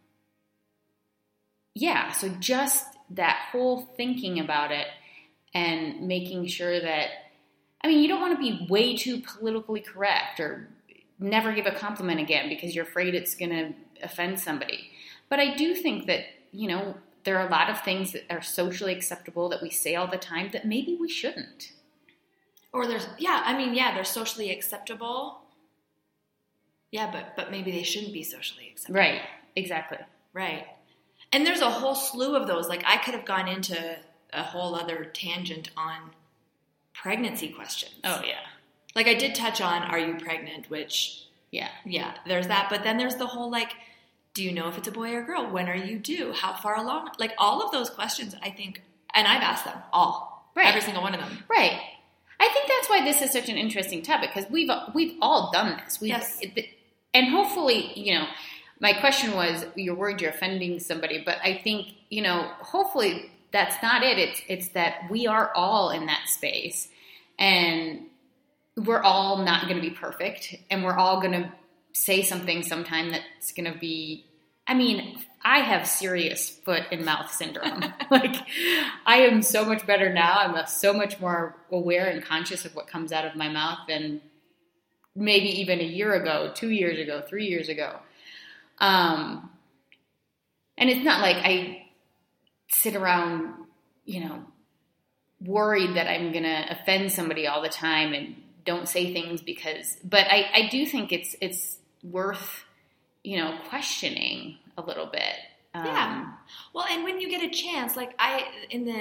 yeah, 1.74 2.12
so 2.12 2.28
just 2.40 2.84
that 3.12 3.48
whole 3.50 3.88
thinking 3.96 4.38
about 4.38 4.70
it 4.70 4.86
and 5.54 6.06
making 6.06 6.46
sure 6.48 6.78
that, 6.78 7.08
I 7.82 7.88
mean, 7.88 8.00
you 8.00 8.08
don't 8.08 8.20
want 8.20 8.38
to 8.38 8.38
be 8.38 8.66
way 8.68 8.94
too 8.94 9.22
politically 9.22 9.80
correct 9.80 10.40
or 10.40 10.68
never 11.18 11.54
give 11.54 11.64
a 11.64 11.72
compliment 11.72 12.20
again 12.20 12.50
because 12.50 12.74
you're 12.74 12.84
afraid 12.84 13.14
it's 13.14 13.34
going 13.34 13.50
to 13.50 13.72
offend 14.02 14.38
somebody. 14.38 14.90
But 15.30 15.40
I 15.40 15.56
do 15.56 15.74
think 15.74 16.04
that, 16.04 16.26
you 16.52 16.68
know, 16.68 16.96
there 17.24 17.38
are 17.38 17.46
a 17.46 17.50
lot 17.50 17.70
of 17.70 17.80
things 17.80 18.12
that 18.12 18.24
are 18.30 18.42
socially 18.42 18.92
acceptable 18.92 19.48
that 19.48 19.62
we 19.62 19.70
say 19.70 19.94
all 19.96 20.06
the 20.06 20.18
time 20.18 20.50
that 20.52 20.66
maybe 20.66 20.96
we 21.00 21.08
shouldn't. 21.08 21.72
Or 22.72 22.86
there's 22.86 23.06
yeah, 23.18 23.42
I 23.44 23.56
mean 23.56 23.74
yeah, 23.74 23.94
they're 23.94 24.04
socially 24.04 24.50
acceptable. 24.50 25.40
Yeah, 26.90 27.10
but 27.10 27.34
but 27.36 27.50
maybe 27.50 27.70
they 27.72 27.82
shouldn't 27.82 28.12
be 28.12 28.22
socially 28.22 28.68
acceptable. 28.70 28.98
Right. 29.00 29.22
Exactly. 29.56 29.98
Right. 30.32 30.66
And 31.32 31.46
there's 31.46 31.60
a 31.60 31.70
whole 31.70 31.94
slew 31.94 32.36
of 32.36 32.46
those. 32.46 32.68
Like 32.68 32.84
I 32.86 32.98
could 32.98 33.14
have 33.14 33.24
gone 33.24 33.48
into 33.48 33.96
a 34.32 34.42
whole 34.42 34.74
other 34.74 35.04
tangent 35.04 35.70
on 35.76 36.10
pregnancy 36.92 37.48
questions. 37.48 37.94
Oh 38.04 38.22
yeah. 38.24 38.40
Like 38.94 39.06
I 39.06 39.14
did 39.14 39.34
touch 39.34 39.60
on 39.60 39.82
are 39.82 39.98
you 39.98 40.14
pregnant, 40.16 40.70
which 40.70 41.24
Yeah. 41.50 41.70
yeah, 41.84 42.14
there's 42.26 42.48
that. 42.48 42.68
But 42.70 42.82
then 42.84 42.96
there's 42.96 43.16
the 43.16 43.26
whole 43.26 43.50
like, 43.50 43.72
do 44.34 44.42
you 44.42 44.52
know 44.52 44.68
if 44.68 44.76
it's 44.76 44.88
a 44.88 44.92
boy 44.92 45.14
or 45.14 45.22
girl? 45.22 45.48
When 45.50 45.68
are 45.68 45.76
you 45.76 45.98
due? 45.98 46.32
How 46.32 46.52
far 46.54 46.76
along? 46.76 47.10
Like 47.18 47.32
all 47.38 47.62
of 47.62 47.70
those 47.70 47.88
questions, 47.88 48.34
I 48.42 48.50
think, 48.50 48.82
and 49.14 49.26
I've 49.26 49.42
asked 49.42 49.64
them 49.64 49.78
all, 49.92 50.50
Right. 50.56 50.66
every 50.66 50.80
single 50.80 51.02
one 51.02 51.14
of 51.14 51.20
them. 51.20 51.44
Right. 51.48 51.80
I 52.40 52.48
think 52.48 52.66
that's 52.68 52.90
why 52.90 53.04
this 53.04 53.22
is 53.22 53.30
such 53.30 53.48
an 53.48 53.56
interesting 53.56 54.02
topic 54.02 54.30
because 54.34 54.50
we've 54.50 54.70
we've 54.92 55.16
all 55.22 55.50
done 55.52 55.80
this. 55.84 56.00
We've, 56.00 56.10
Yes. 56.10 56.38
it- 56.42 56.68
and 57.14 57.28
hopefully, 57.28 57.92
you 57.98 58.14
know, 58.14 58.26
my 58.80 58.92
question 58.92 59.34
was 59.36 59.64
you're 59.76 59.94
worried 59.94 60.20
you're 60.20 60.30
offending 60.30 60.80
somebody, 60.80 61.22
but 61.24 61.38
I 61.42 61.54
think 61.62 61.88
you 62.10 62.22
know, 62.22 62.50
hopefully 62.60 63.30
that's 63.52 63.80
not 63.82 64.02
it. 64.02 64.18
It's 64.18 64.40
it's 64.48 64.68
that 64.70 65.08
we 65.10 65.28
are 65.28 65.52
all 65.54 65.90
in 65.90 66.06
that 66.06 66.28
space, 66.28 66.88
and 67.38 68.06
we're 68.76 69.00
all 69.02 69.38
not 69.44 69.68
going 69.68 69.76
to 69.76 69.80
be 69.80 69.90
perfect, 69.94 70.56
and 70.70 70.82
we're 70.84 70.96
all 70.96 71.20
going 71.20 71.32
to 71.32 71.52
say 71.94 72.22
something 72.22 72.62
sometime 72.62 73.10
that's 73.10 73.52
going 73.52 73.72
to 73.72 73.78
be. 73.78 74.26
I 74.66 74.74
mean, 74.74 75.18
I 75.42 75.60
have 75.60 75.86
serious 75.86 76.50
foot 76.50 76.84
and 76.90 77.04
mouth 77.04 77.32
syndrome. 77.32 77.84
like, 78.10 78.36
I 79.06 79.18
am 79.20 79.42
so 79.42 79.64
much 79.64 79.86
better 79.86 80.12
now. 80.12 80.38
I'm 80.38 80.66
so 80.66 80.92
much 80.92 81.20
more 81.20 81.56
aware 81.70 82.06
and 82.06 82.22
conscious 82.22 82.64
of 82.64 82.74
what 82.74 82.86
comes 82.86 83.12
out 83.12 83.24
of 83.24 83.36
my 83.36 83.48
mouth 83.48 83.78
than 83.88 84.20
maybe 85.14 85.60
even 85.60 85.80
a 85.80 85.84
year 85.84 86.14
ago, 86.14 86.50
two 86.54 86.70
years 86.70 86.98
ago, 86.98 87.22
three 87.26 87.46
years 87.46 87.68
ago. 87.68 87.98
Um, 88.78 89.50
and 90.76 90.90
it's 90.90 91.04
not 91.04 91.20
like 91.20 91.36
I 91.36 91.86
sit 92.68 92.96
around, 92.96 93.54
you 94.04 94.24
know, 94.24 94.44
worried 95.40 95.96
that 95.96 96.08
I'm 96.08 96.32
going 96.32 96.44
to 96.44 96.72
offend 96.72 97.12
somebody 97.12 97.46
all 97.46 97.62
the 97.62 97.68
time 97.68 98.12
and 98.12 98.34
don't 98.64 98.88
say 98.88 99.12
things 99.12 99.42
because, 99.42 99.96
but 100.02 100.26
I, 100.28 100.50
I 100.52 100.68
do 100.70 100.86
think 100.86 101.12
it's, 101.12 101.36
it's 101.40 101.76
worth, 102.04 102.64
you 103.24 103.38
know, 103.38 103.58
questioning 103.68 104.58
a 104.78 104.82
little 104.82 105.06
bit. 105.06 105.34
Um, 105.74 105.86
Yeah. 105.86 106.32
Well, 106.72 106.86
and 106.88 107.02
when 107.02 107.20
you 107.20 107.28
get 107.28 107.42
a 107.42 107.50
chance, 107.50 107.96
like 107.96 108.14
I 108.18 108.44
in 108.70 108.84
the 108.84 109.00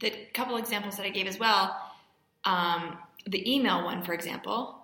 the 0.00 0.10
couple 0.34 0.56
examples 0.56 0.96
that 0.96 1.06
I 1.06 1.10
gave 1.10 1.26
as 1.26 1.38
well, 1.38 1.76
um, 2.44 2.98
the 3.26 3.54
email 3.54 3.84
one, 3.84 4.02
for 4.02 4.12
example, 4.14 4.78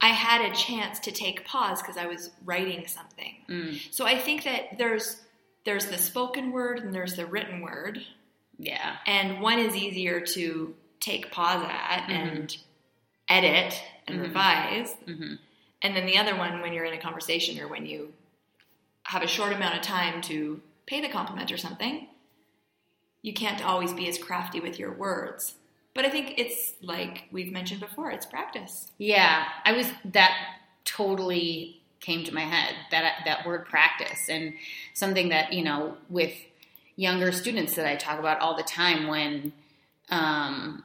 I 0.00 0.08
had 0.08 0.50
a 0.50 0.54
chance 0.54 1.00
to 1.00 1.10
take 1.12 1.44
pause 1.44 1.80
because 1.80 1.96
I 1.96 2.06
was 2.06 2.30
writing 2.44 2.86
something. 2.86 3.34
mm, 3.48 3.92
So 3.92 4.04
I 4.06 4.18
think 4.18 4.44
that 4.44 4.78
there's 4.78 5.20
there's 5.64 5.86
the 5.86 5.98
spoken 5.98 6.50
word 6.52 6.80
and 6.80 6.92
there's 6.94 7.14
the 7.14 7.24
written 7.26 7.60
word, 7.60 8.04
yeah. 8.58 8.96
and 9.06 9.40
one 9.40 9.58
is 9.60 9.76
easier 9.76 10.20
to 10.20 10.74
take 10.98 11.30
pause 11.30 11.62
at 11.64 12.08
Mhm. 12.08 12.10
and 12.10 12.56
edit 13.28 13.80
and 14.08 14.18
Mhm. 14.18 14.22
revise, 14.22 14.92
hmm 15.06 15.34
and 15.82 15.96
then 15.96 16.06
the 16.06 16.18
other 16.18 16.36
one 16.36 16.60
when 16.60 16.72
you're 16.72 16.84
in 16.84 16.94
a 16.94 17.00
conversation 17.00 17.60
or 17.60 17.68
when 17.68 17.86
you 17.86 18.12
have 19.04 19.22
a 19.22 19.26
short 19.26 19.52
amount 19.52 19.76
of 19.76 19.82
time 19.82 20.20
to 20.22 20.60
pay 20.86 21.00
the 21.00 21.08
compliment 21.08 21.50
or 21.50 21.56
something, 21.56 22.06
you 23.22 23.32
can't 23.32 23.64
always 23.64 23.92
be 23.92 24.08
as 24.08 24.18
crafty 24.18 24.60
with 24.60 24.78
your 24.78 24.92
words. 24.92 25.54
But 25.94 26.04
I 26.04 26.10
think 26.10 26.34
it's 26.38 26.72
like 26.82 27.24
we've 27.30 27.52
mentioned 27.52 27.80
before, 27.80 28.10
it's 28.10 28.26
practice. 28.26 28.90
Yeah, 28.98 29.44
I 29.64 29.72
was 29.72 29.88
that 30.12 30.32
totally 30.84 31.80
came 32.00 32.24
to 32.24 32.34
my 32.34 32.40
head 32.40 32.74
that 32.90 33.22
that 33.24 33.46
word 33.46 33.66
practice 33.66 34.28
and 34.28 34.54
something 34.94 35.28
that 35.28 35.52
you 35.52 35.62
know 35.62 35.96
with 36.08 36.34
younger 36.96 37.30
students 37.30 37.74
that 37.74 37.86
I 37.86 37.96
talk 37.96 38.18
about 38.18 38.40
all 38.40 38.56
the 38.56 38.62
time 38.62 39.06
when 39.06 39.52
um 40.08 40.84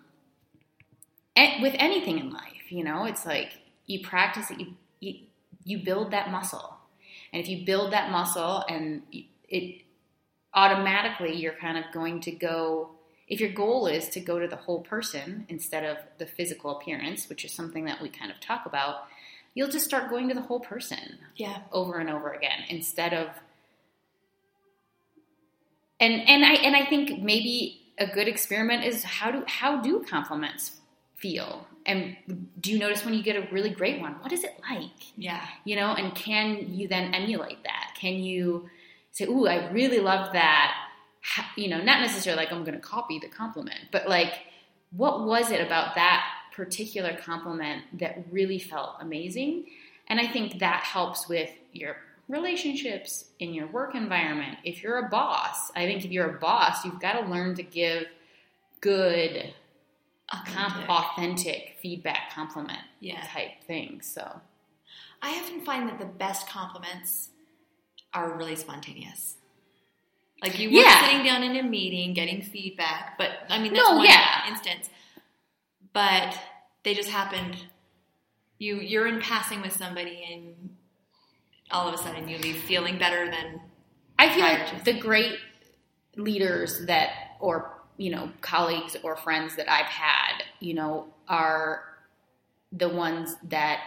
with 1.62 1.76
anything 1.78 2.20
in 2.20 2.32
life, 2.32 2.72
you 2.72 2.84
know, 2.84 3.06
it's 3.06 3.26
like 3.26 3.54
you 3.86 4.06
practice 4.06 4.52
it, 4.52 4.60
you 4.60 4.74
you, 5.00 5.16
you 5.64 5.80
build 5.84 6.12
that 6.12 6.32
muscle, 6.32 6.76
and 7.34 7.42
if 7.42 7.50
you 7.50 7.66
build 7.66 7.94
that 7.94 8.12
muscle 8.12 8.64
and 8.70 9.02
it 9.50 9.82
automatically 10.54 11.36
you're 11.36 11.54
kind 11.54 11.78
of 11.78 11.84
going 11.94 12.20
to 12.22 12.32
go 12.32 12.90
if 13.28 13.40
your 13.42 13.52
goal 13.52 13.88
is 13.88 14.08
to 14.10 14.20
go 14.22 14.40
to 14.40 14.48
the 14.48 14.56
whole 14.56 14.80
person 14.82 15.46
instead 15.50 15.84
of 15.84 15.98
the 16.18 16.26
physical 16.26 16.78
appearance, 16.78 17.28
which 17.28 17.44
is 17.44 17.52
something 17.52 17.84
that 17.86 18.02
we 18.02 18.08
kind 18.08 18.32
of 18.32 18.40
talk 18.40 18.66
about, 18.66 19.08
you'll 19.54 19.68
just 19.70 19.84
start 19.86 20.10
going 20.10 20.30
to 20.30 20.34
the 20.34 20.42
whole 20.42 20.62
person 20.62 21.20
Yeah. 21.36 21.58
over 21.74 21.98
and 22.00 22.10
over 22.10 22.32
again 22.32 22.64
instead 22.70 23.14
of 23.14 23.28
and 26.00 26.14
and 26.30 26.46
I 26.46 26.54
and 26.54 26.76
I 26.76 26.86
think 26.86 27.22
maybe 27.22 27.82
a 27.98 28.08
good 28.08 28.28
experiment 28.28 28.84
is 28.86 29.04
how 29.04 29.32
do 29.32 29.44
how 29.48 29.82
do 29.82 30.06
compliments 30.08 30.78
feel? 31.16 31.68
And 31.88 32.16
do 32.60 32.72
you 32.72 32.78
notice 32.78 33.04
when 33.06 33.14
you 33.14 33.24
get 33.24 33.38
a 33.38 33.48
really 33.52 33.70
great 33.70 34.02
one, 34.02 34.14
what 34.22 34.32
is 34.34 34.44
it 34.44 34.60
like? 34.70 34.92
Yeah. 35.16 35.44
you 35.66 35.76
know 35.76 35.94
and 35.94 36.14
can 36.14 36.74
you 36.74 36.88
then 36.88 37.14
emulate 37.14 37.64
that 37.64 37.96
can 38.00 38.16
you 38.16 38.70
say 39.12 39.26
ooh 39.26 39.48
i 39.48 39.70
really 39.72 40.00
love 40.00 40.34
that 40.34 40.76
you 41.56 41.68
know 41.68 41.82
not 41.82 42.02
necessarily 42.02 42.44
like 42.44 42.54
i'm 42.54 42.64
going 42.64 42.76
to 42.76 42.80
copy 42.80 43.18
the 43.20 43.28
compliment 43.28 43.80
but 43.92 44.08
like 44.08 44.34
what 44.92 45.26
was 45.26 45.52
it 45.52 45.60
about 45.60 45.96
that 45.96 46.24
particular 46.54 47.16
compliment 47.18 47.84
that 47.94 48.24
really 48.32 48.60
felt 48.60 48.96
amazing 49.02 49.66
and 50.08 50.20
i 50.20 50.28
think 50.28 50.60
that 50.60 50.84
helps 50.84 51.28
with 51.28 51.50
your 51.74 51.98
relationships 52.30 53.26
in 53.40 53.54
your 53.54 53.68
work 53.68 53.96
environment 53.96 54.58
if 54.64 54.84
you're 54.84 55.00
a 55.06 55.10
boss 55.10 55.72
i 55.76 55.86
think 55.86 56.06
if 56.06 56.12
you're 56.12 56.36
a 56.36 56.40
boss 56.40 56.86
you've 56.86 57.00
got 57.00 57.14
to 57.14 57.28
learn 57.28 57.56
to 57.56 57.64
give 57.64 58.06
good 58.82 59.54
comp- 60.30 60.90
authentic 60.90 61.78
feedback 61.82 62.32
compliment 62.34 62.80
Yeah. 63.00 63.22
type 63.28 63.64
thing. 63.66 64.02
so 64.02 64.42
I 65.22 65.40
often 65.40 65.62
find 65.66 65.90
that 65.90 65.98
the 66.00 66.06
best 66.06 66.48
compliments 66.48 67.30
are 68.14 68.38
really 68.38 68.56
spontaneous. 68.56 69.36
Like 70.44 70.60
you 70.60 70.70
were 70.70 70.82
Yeah. 70.82 71.02
sitting 71.06 71.24
down 71.26 71.44
in 71.44 71.56
a 71.58 71.64
meeting 71.64 72.14
getting 72.14 72.42
feedback, 72.42 73.18
but 73.18 73.32
I 73.50 73.58
mean 73.60 73.74
that's 73.74 73.88
No, 73.90 73.96
one 73.98 74.06
yeah. 74.06 74.48
instance. 74.48 74.90
But 75.94 76.38
they 76.84 76.94
just 76.94 77.10
happened. 77.10 77.58
You 78.60 78.80
you're 78.80 79.08
in 79.08 79.22
passing 79.22 79.62
with 79.62 79.74
somebody, 79.74 80.24
and 80.32 80.78
all 81.72 81.88
of 81.88 81.94
a 81.94 81.98
sudden 81.98 82.28
you 82.28 82.38
leave 82.38 82.58
feeling 82.64 82.98
better 83.00 83.30
than 83.32 83.62
I 84.20 84.30
feel 84.34 84.42
like 84.46 84.84
the 84.84 84.94
great 84.94 85.40
leaders 86.16 86.86
that, 86.88 87.36
or 87.40 87.77
you 87.98 88.12
know, 88.12 88.32
colleagues 88.42 88.96
or 89.04 89.16
friends 89.16 89.56
that 89.56 89.70
I've 89.70 89.88
had, 89.88 90.44
you 90.60 90.74
know, 90.74 91.08
are 91.28 91.84
the 92.72 92.90
ones 92.90 93.36
that 93.50 93.82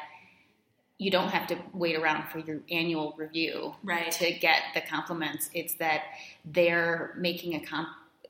you 0.99 1.11
don't 1.11 1.31
have 1.31 1.47
to 1.47 1.57
wait 1.73 1.97
around 1.97 2.29
for 2.29 2.41
your 2.41 2.61
annual 2.71 3.15
review 3.17 3.75
right. 3.83 4.11
to 4.13 4.33
get 4.33 4.61
the 4.75 4.83
compliments. 4.83 5.49
It's 5.55 5.75
that 5.75 6.03
they're 6.45 7.15
making 7.17 7.55
a, 7.55 7.87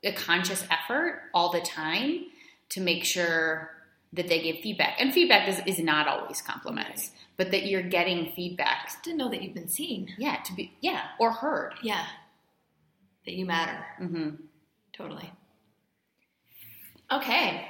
a 0.09 0.13
conscious 0.13 0.65
effort 0.71 1.23
all 1.35 1.51
the 1.51 1.61
time 1.61 2.27
to 2.71 2.81
make 2.81 3.05
sure 3.05 3.73
that 4.13 4.29
they 4.29 4.41
give 4.41 4.61
feedback. 4.61 5.01
And 5.01 5.13
feedback 5.13 5.49
is, 5.49 5.61
is 5.67 5.83
not 5.83 6.07
always 6.07 6.43
compliments, 6.43 7.11
but 7.37 7.51
that 7.51 7.67
you're 7.67 7.83
getting 7.83 8.33
feedback. 8.33 9.03
To 9.03 9.15
know 9.15 9.29
that 9.31 9.43
you've 9.43 9.55
been 9.55 9.69
seen. 9.69 10.15
Yeah, 10.19 10.37
to 10.45 10.55
be 10.55 10.73
yeah, 10.81 11.03
or 11.19 11.33
heard. 11.33 11.75
Yeah. 11.83 12.07
That 13.27 13.35
you 13.35 13.47
matter. 13.47 13.85
hmm 13.99 14.31
Totally. 14.93 15.31
Okay. 17.13 17.67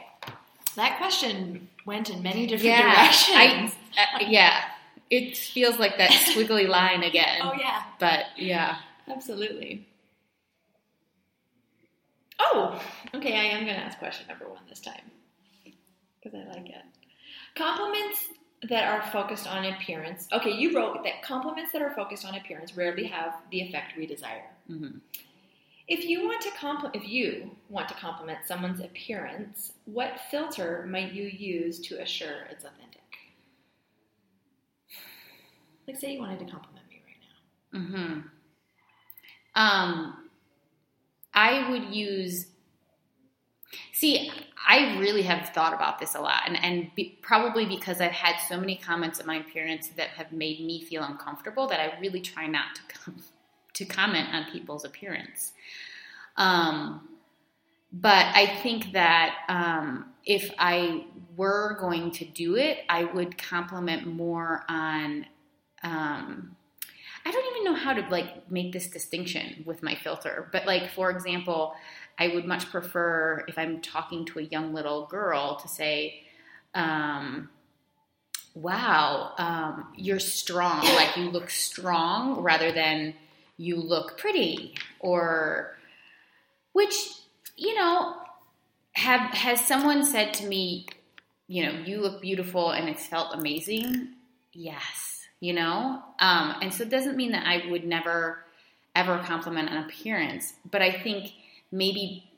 That 0.76 0.98
question 0.98 1.68
went 1.86 2.10
in 2.10 2.22
many 2.22 2.46
different 2.46 2.64
Yeah, 2.76 2.94
directions. 2.94 3.74
I, 3.96 4.24
uh, 4.24 4.26
yeah. 4.28 4.62
It 5.10 5.36
feels 5.36 5.78
like 5.78 5.98
that 5.98 6.10
squiggly 6.10 6.68
line 6.68 7.02
again. 7.02 7.40
oh, 7.42 7.52
yeah. 7.58 7.82
But 7.98 8.26
yeah. 8.36 8.76
Absolutely. 9.08 9.86
Oh, 12.38 12.80
okay. 13.14 13.34
I 13.36 13.44
am 13.44 13.64
going 13.64 13.74
to 13.76 13.82
ask 13.82 13.98
question 13.98 14.26
number 14.28 14.48
one 14.48 14.60
this 14.68 14.80
time 14.80 15.02
because 16.22 16.38
I 16.38 16.48
like 16.52 16.68
it. 16.68 16.82
Compliments 17.56 18.20
that 18.68 18.84
are 18.86 19.10
focused 19.10 19.46
on 19.48 19.64
appearance. 19.64 20.28
Okay, 20.32 20.50
you 20.52 20.76
wrote 20.76 21.02
that 21.04 21.22
compliments 21.22 21.72
that 21.72 21.82
are 21.82 21.90
focused 21.90 22.24
on 22.26 22.34
appearance 22.34 22.76
rarely 22.76 23.06
have 23.06 23.34
the 23.50 23.60
effect 23.60 23.96
we 23.96 24.06
desire. 24.06 24.44
hmm 24.68 24.98
If 25.90 26.04
you 26.04 26.24
want 26.24 26.40
to 26.42 26.50
compl- 26.50 26.94
if 26.94 27.06
you 27.08 27.50
want 27.68 27.88
to 27.88 27.94
compliment 27.94 28.38
someone's 28.46 28.78
appearance, 28.78 29.72
what 29.86 30.20
filter 30.30 30.86
might 30.88 31.12
you 31.12 31.24
use 31.24 31.80
to 31.80 32.00
assure 32.00 32.44
it's 32.48 32.64
authentic? 32.64 33.00
Like, 35.88 35.98
say 35.98 36.12
you 36.12 36.20
wanted 36.20 36.38
to 36.38 36.44
compliment 36.44 36.86
me 36.88 37.02
right 37.04 37.16
now. 37.72 37.80
Mm-hmm. 37.80 38.20
Um, 39.56 40.30
I 41.34 41.68
would 41.68 41.92
use. 41.92 42.46
See, 43.92 44.30
I 44.68 44.96
really 44.98 45.22
have 45.22 45.48
thought 45.48 45.74
about 45.74 45.98
this 45.98 46.14
a 46.14 46.20
lot, 46.20 46.42
and 46.46 46.56
and 46.62 46.88
be, 46.94 47.18
probably 47.20 47.66
because 47.66 48.00
I've 48.00 48.12
had 48.12 48.36
so 48.48 48.60
many 48.60 48.76
comments 48.76 49.18
at 49.18 49.26
my 49.26 49.38
appearance 49.38 49.88
that 49.96 50.10
have 50.10 50.30
made 50.30 50.60
me 50.60 50.84
feel 50.84 51.02
uncomfortable 51.02 51.66
that 51.66 51.80
I 51.80 51.98
really 51.98 52.20
try 52.20 52.46
not 52.46 52.76
to 52.76 52.82
com- 52.94 53.22
to 53.74 53.84
comment 53.84 54.28
on 54.32 54.50
people's 54.52 54.84
appearance. 54.84 55.52
Um, 56.36 57.08
but 57.92 58.26
I 58.34 58.46
think 58.62 58.92
that 58.92 59.36
um, 59.48 60.06
if 60.24 60.50
I 60.58 61.06
were 61.36 61.76
going 61.80 62.12
to 62.12 62.24
do 62.24 62.56
it, 62.56 62.78
I 62.88 63.04
would 63.04 63.36
compliment 63.38 64.06
more 64.06 64.64
on. 64.68 65.26
Um, 65.82 66.56
I 67.24 67.32
don't 67.32 67.44
even 67.54 67.64
know 67.64 67.78
how 67.78 67.92
to 67.92 68.08
like 68.08 68.50
make 68.50 68.72
this 68.72 68.86
distinction 68.88 69.62
with 69.66 69.82
my 69.82 69.94
filter, 69.94 70.48
but 70.52 70.66
like 70.66 70.90
for 70.90 71.10
example, 71.10 71.74
I 72.18 72.28
would 72.28 72.46
much 72.46 72.70
prefer 72.70 73.44
if 73.48 73.58
I'm 73.58 73.80
talking 73.80 74.24
to 74.26 74.38
a 74.38 74.42
young 74.42 74.72
little 74.72 75.06
girl 75.06 75.56
to 75.56 75.68
say, 75.68 76.22
um, 76.74 77.50
"Wow, 78.54 79.34
um, 79.36 79.92
you're 79.96 80.20
strong. 80.20 80.84
Like 80.84 81.16
you 81.16 81.30
look 81.30 81.50
strong," 81.50 82.40
rather 82.40 82.72
than 82.72 83.14
"You 83.60 83.76
look 83.76 84.18
pretty," 84.18 84.74
or 84.98 85.76
which 86.72 86.94
you 87.56 87.74
know 87.74 88.16
have 88.92 89.32
has 89.32 89.64
someone 89.64 90.04
said 90.04 90.34
to 90.34 90.46
me, 90.46 90.86
you 91.46 91.64
know, 91.64 91.72
you 91.84 92.00
look 92.00 92.20
beautiful 92.20 92.70
and 92.70 92.88
it's 92.88 93.06
felt 93.06 93.34
amazing. 93.34 94.14
Yes 94.52 95.20
you 95.40 95.54
know 95.54 96.02
um, 96.20 96.54
and 96.62 96.72
so 96.72 96.84
it 96.84 96.90
doesn't 96.90 97.16
mean 97.16 97.32
that 97.32 97.46
i 97.46 97.68
would 97.70 97.84
never 97.84 98.44
ever 98.94 99.18
compliment 99.18 99.68
an 99.70 99.78
appearance 99.84 100.54
but 100.70 100.82
i 100.82 100.92
think 100.92 101.32
maybe 101.72 102.30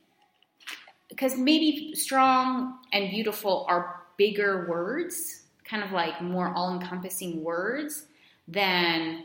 because 1.09 1.37
maybe 1.37 1.95
strong 1.95 2.79
and 2.93 3.11
beautiful 3.11 3.67
are 3.69 4.03
bigger 4.17 4.67
words 4.69 5.43
kind 5.65 5.83
of 5.83 5.93
like 5.93 6.21
more 6.23 6.53
all-encompassing 6.55 7.43
words 7.43 8.07
than 8.49 9.25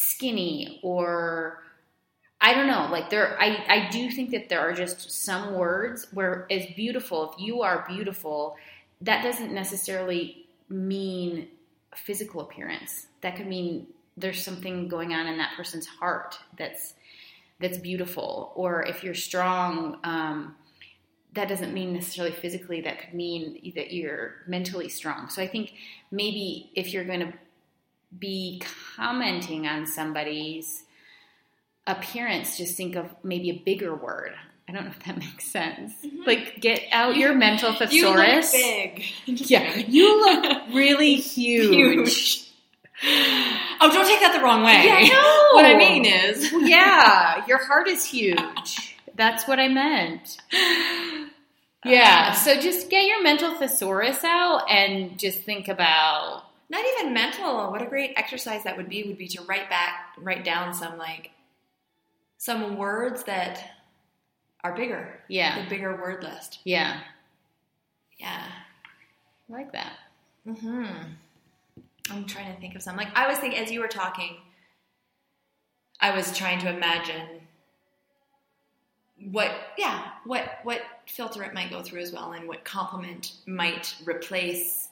skinny 0.00 0.80
or 0.82 1.62
I 2.40 2.54
don't 2.54 2.66
know. 2.66 2.88
Like 2.90 3.10
there, 3.10 3.40
I, 3.40 3.64
I 3.68 3.90
do 3.90 4.10
think 4.10 4.30
that 4.30 4.48
there 4.48 4.60
are 4.60 4.72
just 4.72 5.10
some 5.10 5.54
words 5.54 6.06
where 6.12 6.46
as 6.50 6.64
beautiful, 6.74 7.32
if 7.32 7.40
you 7.40 7.62
are 7.62 7.84
beautiful, 7.86 8.56
that 9.02 9.22
doesn't 9.22 9.52
necessarily 9.52 10.46
mean 10.68 11.48
physical 11.94 12.40
appearance. 12.40 13.06
That 13.20 13.36
could 13.36 13.46
mean 13.46 13.88
there's 14.16 14.42
something 14.42 14.88
going 14.88 15.12
on 15.12 15.26
in 15.26 15.36
that 15.38 15.52
person's 15.56 15.86
heart 15.86 16.38
that's 16.56 16.94
that's 17.60 17.76
beautiful. 17.76 18.52
Or 18.54 18.82
if 18.84 19.04
you're 19.04 19.14
strong, 19.14 19.98
um, 20.02 20.56
that 21.34 21.46
doesn't 21.46 21.74
mean 21.74 21.92
necessarily 21.92 22.34
physically. 22.34 22.80
That 22.80 23.00
could 23.00 23.12
mean 23.12 23.72
that 23.76 23.92
you're 23.92 24.36
mentally 24.46 24.88
strong. 24.88 25.28
So 25.28 25.42
I 25.42 25.46
think 25.46 25.74
maybe 26.10 26.70
if 26.74 26.94
you're 26.94 27.04
going 27.04 27.20
to 27.20 27.32
be 28.18 28.62
commenting 28.96 29.66
on 29.66 29.86
somebody's 29.86 30.84
appearance, 31.86 32.56
just 32.58 32.76
think 32.76 32.96
of 32.96 33.06
maybe 33.22 33.50
a 33.50 33.58
bigger 33.64 33.94
word. 33.94 34.32
I 34.68 34.72
don't 34.72 34.84
know 34.84 34.90
if 34.90 35.02
that 35.04 35.16
makes 35.26 35.46
sense. 35.46 35.92
Mhm. 36.04 36.26
Like 36.26 36.60
get 36.60 36.82
out 36.92 37.14
You- 37.16 37.22
your 37.22 37.34
mental 37.34 37.72
You 37.72 37.78
look 37.78 38.16
thesaurus. 38.16 38.52
big. 38.52 39.04
Yeah, 39.26 39.74
you 39.76 40.20
look 40.20 40.62
really 40.72 41.14
huge. 41.16 41.68
Huge. 41.74 42.46
Oh, 43.80 43.90
don't 43.90 44.06
take 44.06 44.20
that 44.20 44.34
the 44.36 44.44
wrong 44.44 44.62
way. 44.62 44.82
Yeah, 44.84 45.00
no. 45.08 45.48
What 45.54 45.64
I 45.64 45.74
mean 45.78 46.04
is, 46.04 46.52
yeah, 46.68 47.46
your 47.46 47.56
heart 47.64 47.88
is 47.88 48.04
huge. 48.04 48.96
That's 49.14 49.48
what 49.48 49.58
I 49.58 49.68
meant. 49.68 50.36
Yeah, 51.82 52.32
so 52.32 52.60
just 52.60 52.90
get 52.90 53.06
your 53.06 53.22
mental 53.22 53.54
thesaurus 53.54 54.22
out 54.22 54.70
and 54.70 55.18
just 55.18 55.40
think 55.44 55.68
about 55.68 56.42
not 56.70 56.82
even 56.98 57.12
mental. 57.12 57.70
What 57.70 57.82
a 57.82 57.86
great 57.86 58.12
exercise 58.16 58.64
that 58.64 58.76
would 58.78 58.88
be 58.88 59.02
would 59.04 59.18
be 59.18 59.28
to 59.28 59.42
write 59.42 59.68
back, 59.68 60.14
write 60.16 60.44
down 60.44 60.72
some 60.72 60.96
like 60.96 61.30
some 62.38 62.76
words 62.78 63.24
that 63.24 63.62
are 64.64 64.74
bigger. 64.74 65.20
yeah, 65.28 65.62
The 65.62 65.68
bigger 65.68 65.94
word 65.96 66.22
list. 66.22 66.60
yeah, 66.64 67.00
Yeah. 68.18 68.44
I 69.48 69.52
like 69.52 69.72
that. 69.72 69.92
Mm-hmm. 70.46 70.86
I'm 72.10 72.24
trying 72.26 72.54
to 72.54 72.60
think 72.60 72.74
of 72.76 72.82
some. 72.82 72.96
Like 72.96 73.08
I 73.16 73.26
was 73.28 73.38
thinking 73.38 73.58
as 73.60 73.70
you 73.72 73.80
were 73.80 73.88
talking, 73.88 74.36
I 76.00 76.14
was 76.14 76.36
trying 76.36 76.60
to 76.60 76.68
imagine 76.74 77.26
what, 79.30 79.50
yeah, 79.76 80.02
what 80.24 80.60
what 80.62 80.82
filter 81.06 81.42
it 81.42 81.52
might 81.52 81.70
go 81.70 81.82
through 81.82 82.00
as 82.00 82.12
well, 82.12 82.32
and 82.32 82.46
what 82.48 82.64
compliment 82.64 83.32
might 83.46 83.94
replace, 84.04 84.88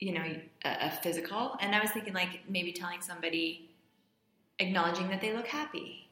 you 0.00 0.12
know, 0.12 0.24
a, 0.64 0.86
a 0.86 0.90
physical. 1.02 1.56
And 1.60 1.74
I 1.74 1.80
was 1.80 1.90
thinking 1.90 2.14
like 2.14 2.40
maybe 2.48 2.72
telling 2.72 3.02
somebody, 3.02 3.70
acknowledging 4.58 5.08
that 5.08 5.20
they 5.20 5.32
look 5.32 5.46
happy, 5.46 6.08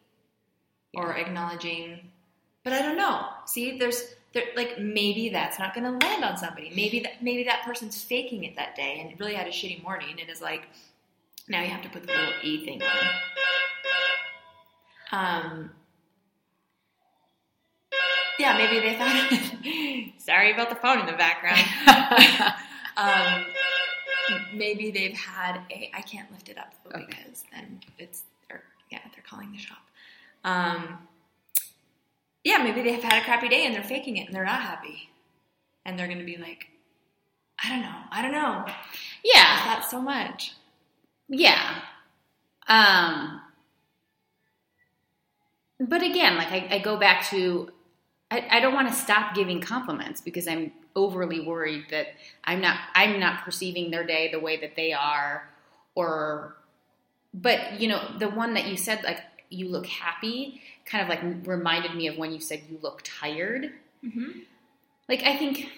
or 0.94 1.16
acknowledging, 1.16 2.00
but 2.64 2.72
I 2.72 2.82
don't 2.82 2.96
know. 2.96 3.26
See, 3.46 3.78
there's 3.78 4.14
there, 4.34 4.44
like 4.56 4.78
maybe 4.78 5.30
that's 5.30 5.58
not 5.58 5.74
going 5.74 5.84
to 5.84 6.06
land 6.06 6.24
on 6.24 6.36
somebody. 6.36 6.70
Maybe 6.74 7.00
that 7.00 7.22
maybe 7.22 7.44
that 7.44 7.62
person's 7.64 8.02
faking 8.02 8.44
it 8.44 8.56
that 8.56 8.76
day 8.76 9.00
and 9.00 9.18
really 9.18 9.34
had 9.34 9.46
a 9.46 9.50
shitty 9.50 9.82
morning 9.82 10.16
and 10.20 10.28
is 10.28 10.42
like, 10.42 10.68
now 11.48 11.62
you 11.62 11.68
have 11.68 11.82
to 11.82 11.88
put 11.88 12.06
the 12.06 12.12
little 12.12 12.34
e 12.42 12.64
thing 12.64 12.82
on. 12.82 12.90
Um. 15.10 15.70
Yeah, 18.38 18.56
maybe 18.56 18.78
they 18.78 18.94
thought. 18.94 20.18
sorry 20.18 20.52
about 20.52 20.68
the 20.68 20.76
phone 20.76 21.00
in 21.00 21.06
the 21.06 21.12
background. 21.14 21.58
um, 22.98 23.44
maybe 24.54 24.90
they've 24.90 25.14
had 25.16 25.60
a. 25.70 25.90
I 25.94 26.02
can't 26.02 26.30
lift 26.32 26.48
it 26.48 26.58
up 26.58 26.74
though 26.84 26.98
Okay. 27.00 27.06
because 27.08 27.44
then 27.52 27.80
it's. 27.98 28.22
They're, 28.48 28.62
yeah, 28.90 28.98
they're 29.14 29.24
calling 29.28 29.52
the 29.52 29.58
shop. 29.58 29.78
Um, 30.44 30.98
yeah, 32.44 32.58
maybe 32.58 32.82
they've 32.82 33.02
had 33.02 33.20
a 33.20 33.24
crappy 33.24 33.48
day 33.48 33.66
and 33.66 33.74
they're 33.74 33.82
faking 33.82 34.16
it 34.16 34.26
and 34.26 34.34
they're 34.34 34.44
not 34.44 34.60
happy. 34.62 35.10
And 35.84 35.98
they're 35.98 36.06
going 36.06 36.18
to 36.20 36.24
be 36.24 36.36
like, 36.36 36.68
I 37.62 37.68
don't 37.70 37.80
know. 37.82 37.96
I 38.10 38.22
don't 38.22 38.32
know. 38.32 38.64
Yeah, 39.24 39.62
That's 39.66 39.90
so 39.90 40.00
much. 40.00 40.52
yeah. 41.28 41.80
Um, 42.68 43.40
but 45.80 46.02
again, 46.02 46.36
like 46.36 46.52
I, 46.52 46.68
I 46.72 46.78
go 46.78 46.96
back 46.96 47.26
to, 47.30 47.70
I, 48.30 48.46
I 48.50 48.60
don't 48.60 48.74
want 48.74 48.88
to 48.88 48.94
stop 48.94 49.34
giving 49.34 49.60
compliments 49.60 50.20
because 50.20 50.46
I'm 50.46 50.72
overly 50.98 51.40
worried 51.40 51.86
that 51.90 52.08
I'm 52.44 52.60
not, 52.60 52.78
I'm 52.94 53.18
not 53.18 53.44
perceiving 53.44 53.90
their 53.90 54.04
day 54.04 54.30
the 54.30 54.40
way 54.40 54.58
that 54.58 54.76
they 54.76 54.92
are, 54.92 55.48
or, 55.94 56.56
but 57.32 57.80
you 57.80 57.88
know, 57.88 58.00
the 58.18 58.28
one 58.28 58.54
that 58.54 58.66
you 58.66 58.76
said, 58.76 59.02
like 59.04 59.20
you 59.48 59.68
look 59.68 59.86
happy, 59.86 60.60
kind 60.84 61.02
of 61.02 61.08
like 61.08 61.46
reminded 61.46 61.94
me 61.94 62.06
of 62.06 62.16
when 62.16 62.32
you 62.32 62.40
said 62.40 62.62
you 62.70 62.78
look 62.82 63.02
tired. 63.04 63.72
Mm-hmm. 64.04 64.40
like 65.08 65.24
I 65.24 65.36
think 65.36 65.68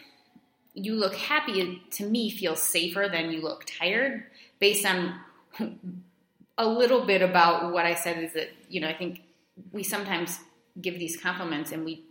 you 0.74 0.94
look 0.94 1.14
happy 1.14 1.83
to 1.90 2.04
me 2.04 2.30
feels 2.30 2.62
safer 2.62 3.09
than 3.11 3.30
you 3.30 3.40
look 3.40 3.64
tired 3.66 4.24
based 4.59 4.85
on 4.85 5.14
a 6.59 6.66
little 6.66 7.06
bit 7.06 7.22
about 7.22 7.72
what 7.72 7.87
I 7.87 7.94
said 7.94 8.22
is 8.22 8.35
that 8.35 8.50
you 8.68 8.80
know 8.80 8.88
I 8.88 8.94
think 8.94 9.22
we 9.72 9.83
sometimes 9.83 10.38
give 10.80 10.98
these 10.98 11.16
compliments 11.16 11.72
and 11.72 11.85
we 11.85 12.04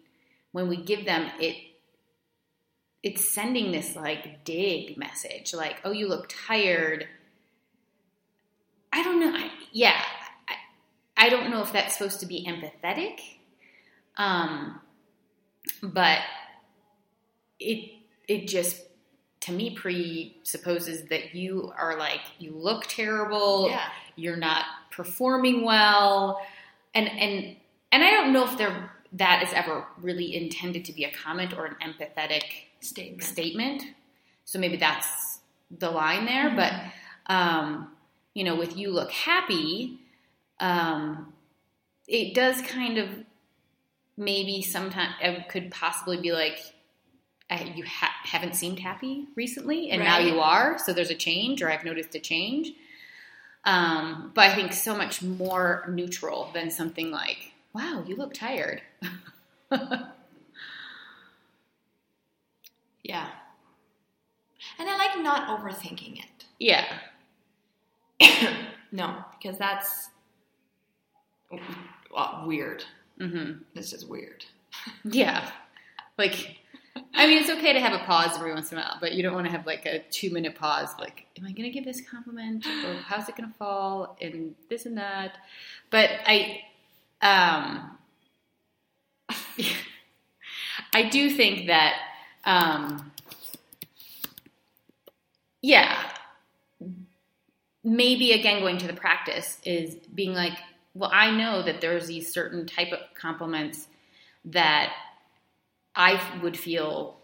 when 0.51 0.67
we 0.67 0.77
give 0.77 1.05
them 1.05 1.29
it 1.39 1.55
it's 3.03 3.29
sending 3.33 3.71
this 3.71 3.95
like 3.95 4.43
dig 4.43 4.97
message 4.97 5.53
like 5.53 5.77
oh 5.85 5.91
you 5.91 6.07
look 6.07 6.27
tired 6.45 7.07
i 8.91 9.01
don't 9.03 9.19
know 9.19 9.31
I, 9.33 9.49
yeah 9.71 10.01
I, 11.17 11.25
I 11.25 11.29
don't 11.29 11.49
know 11.49 11.61
if 11.61 11.71
that's 11.71 11.97
supposed 11.97 12.19
to 12.21 12.25
be 12.25 12.45
empathetic 12.47 13.19
um 14.17 14.81
but 15.81 16.19
it 17.59 17.91
it 18.27 18.47
just 18.47 18.81
to 19.41 19.51
me 19.53 19.69
presupposes 19.71 21.03
that 21.09 21.33
you 21.33 21.71
are 21.77 21.97
like 21.97 22.21
you 22.37 22.51
look 22.55 22.85
terrible 22.87 23.69
Yeah. 23.69 23.87
you're 24.15 24.35
not 24.35 24.65
performing 24.91 25.63
well 25.63 26.41
and 26.93 27.07
and 27.07 27.55
and 27.91 28.03
i 28.03 28.11
don't 28.11 28.33
know 28.33 28.43
if 28.45 28.57
there 28.57 28.91
that 29.13 29.43
is 29.43 29.53
ever 29.53 29.85
really 30.01 30.35
intended 30.35 30.85
to 30.85 30.93
be 30.93 31.03
a 31.03 31.11
comment 31.11 31.53
or 31.57 31.65
an 31.65 31.75
empathetic 31.81 32.43
Statement. 32.81 33.23
statement. 33.23 33.83
So 34.45 34.59
maybe 34.59 34.77
that's 34.77 35.39
the 35.77 35.89
line 35.91 36.25
there 36.25 36.49
but 36.55 36.73
um 37.31 37.91
you 38.33 38.43
know 38.43 38.55
with 38.55 38.75
you 38.75 38.91
look 38.91 39.11
happy 39.11 39.99
um 40.59 41.31
it 42.07 42.33
does 42.33 42.61
kind 42.63 42.97
of 42.97 43.07
maybe 44.17 44.61
sometimes 44.61 45.13
it 45.21 45.47
could 45.47 45.69
possibly 45.69 46.19
be 46.19 46.31
like 46.31 46.57
I, 47.51 47.71
you 47.75 47.83
ha- 47.85 48.15
haven't 48.23 48.55
seemed 48.55 48.79
happy 48.79 49.27
recently 49.35 49.91
and 49.91 50.03
now 50.03 50.17
you 50.19 50.39
are 50.39 50.79
so 50.79 50.91
there's 50.91 51.11
a 51.11 51.15
change 51.15 51.61
or 51.61 51.71
i've 51.71 51.85
noticed 51.85 52.15
a 52.15 52.19
change. 52.19 52.71
Um, 53.65 54.31
but 54.33 54.49
i 54.49 54.55
think 54.55 54.73
so 54.73 54.95
much 54.95 55.21
more 55.21 55.85
neutral 55.87 56.49
than 56.53 56.71
something 56.71 57.11
like 57.11 57.51
wow 57.73 58.03
you 58.07 58.15
look 58.15 58.33
tired 58.33 58.81
Yeah. 63.03 63.27
And 64.77 64.89
I 64.89 64.97
like 64.97 65.17
not 65.23 65.47
overthinking 65.59 66.19
it. 66.19 66.45
yeah 66.59 66.85
No, 68.91 69.23
because 69.39 69.57
that's 69.57 70.09
well, 72.11 72.43
weird. 72.45 72.83
hmm 73.17 73.51
It's 73.75 73.89
just 73.91 74.07
weird. 74.09 74.45
yeah 75.03 75.49
like 76.17 76.57
i 77.15 77.25
mean 77.25 77.37
it's 77.39 77.49
okay 77.49 77.73
to 77.73 77.79
have 77.79 77.93
a 77.93 78.03
pause 78.05 78.35
every 78.35 78.53
once 78.53 78.71
in 78.71 78.77
a 78.77 78.81
while 78.81 78.97
but 79.01 79.13
you 79.13 79.23
don't 79.23 79.33
want 79.33 79.45
to 79.47 79.51
have 79.51 79.65
like 79.65 79.85
a 79.87 79.99
two 80.11 80.29
minute 80.29 80.53
pause 80.53 80.89
like 80.99 81.25
am 81.39 81.45
i 81.45 81.51
going 81.51 81.63
to 81.63 81.69
give 81.71 81.83
this 81.85 82.01
compliment 82.07 82.65
or 82.85 82.93
how's 83.07 83.27
it 83.27 83.35
going 83.35 83.49
to 83.49 83.55
fall 83.57 84.15
and 84.21 84.53
this 84.69 84.85
and 84.85 84.95
that 84.97 85.39
but 85.89 86.09
i 86.27 86.61
um 87.21 87.97
i 90.93 91.03
do 91.09 91.29
think 91.29 91.67
that 91.67 91.95
um 92.45 93.11
yeah. 95.61 96.11
Maybe 97.83 98.33
again 98.33 98.59
going 98.61 98.77
to 98.79 98.87
the 98.87 98.93
practice 98.93 99.57
is 99.65 99.95
being 100.13 100.33
like 100.33 100.57
well 100.93 101.09
i 101.13 101.31
know 101.31 101.61
that 101.61 101.79
there's 101.79 102.07
these 102.07 102.31
certain 102.31 102.65
type 102.65 102.91
of 102.91 102.99
compliments 103.15 103.87
that 104.45 104.91
i 105.95 106.21
would 106.41 106.57
feel 106.57 107.17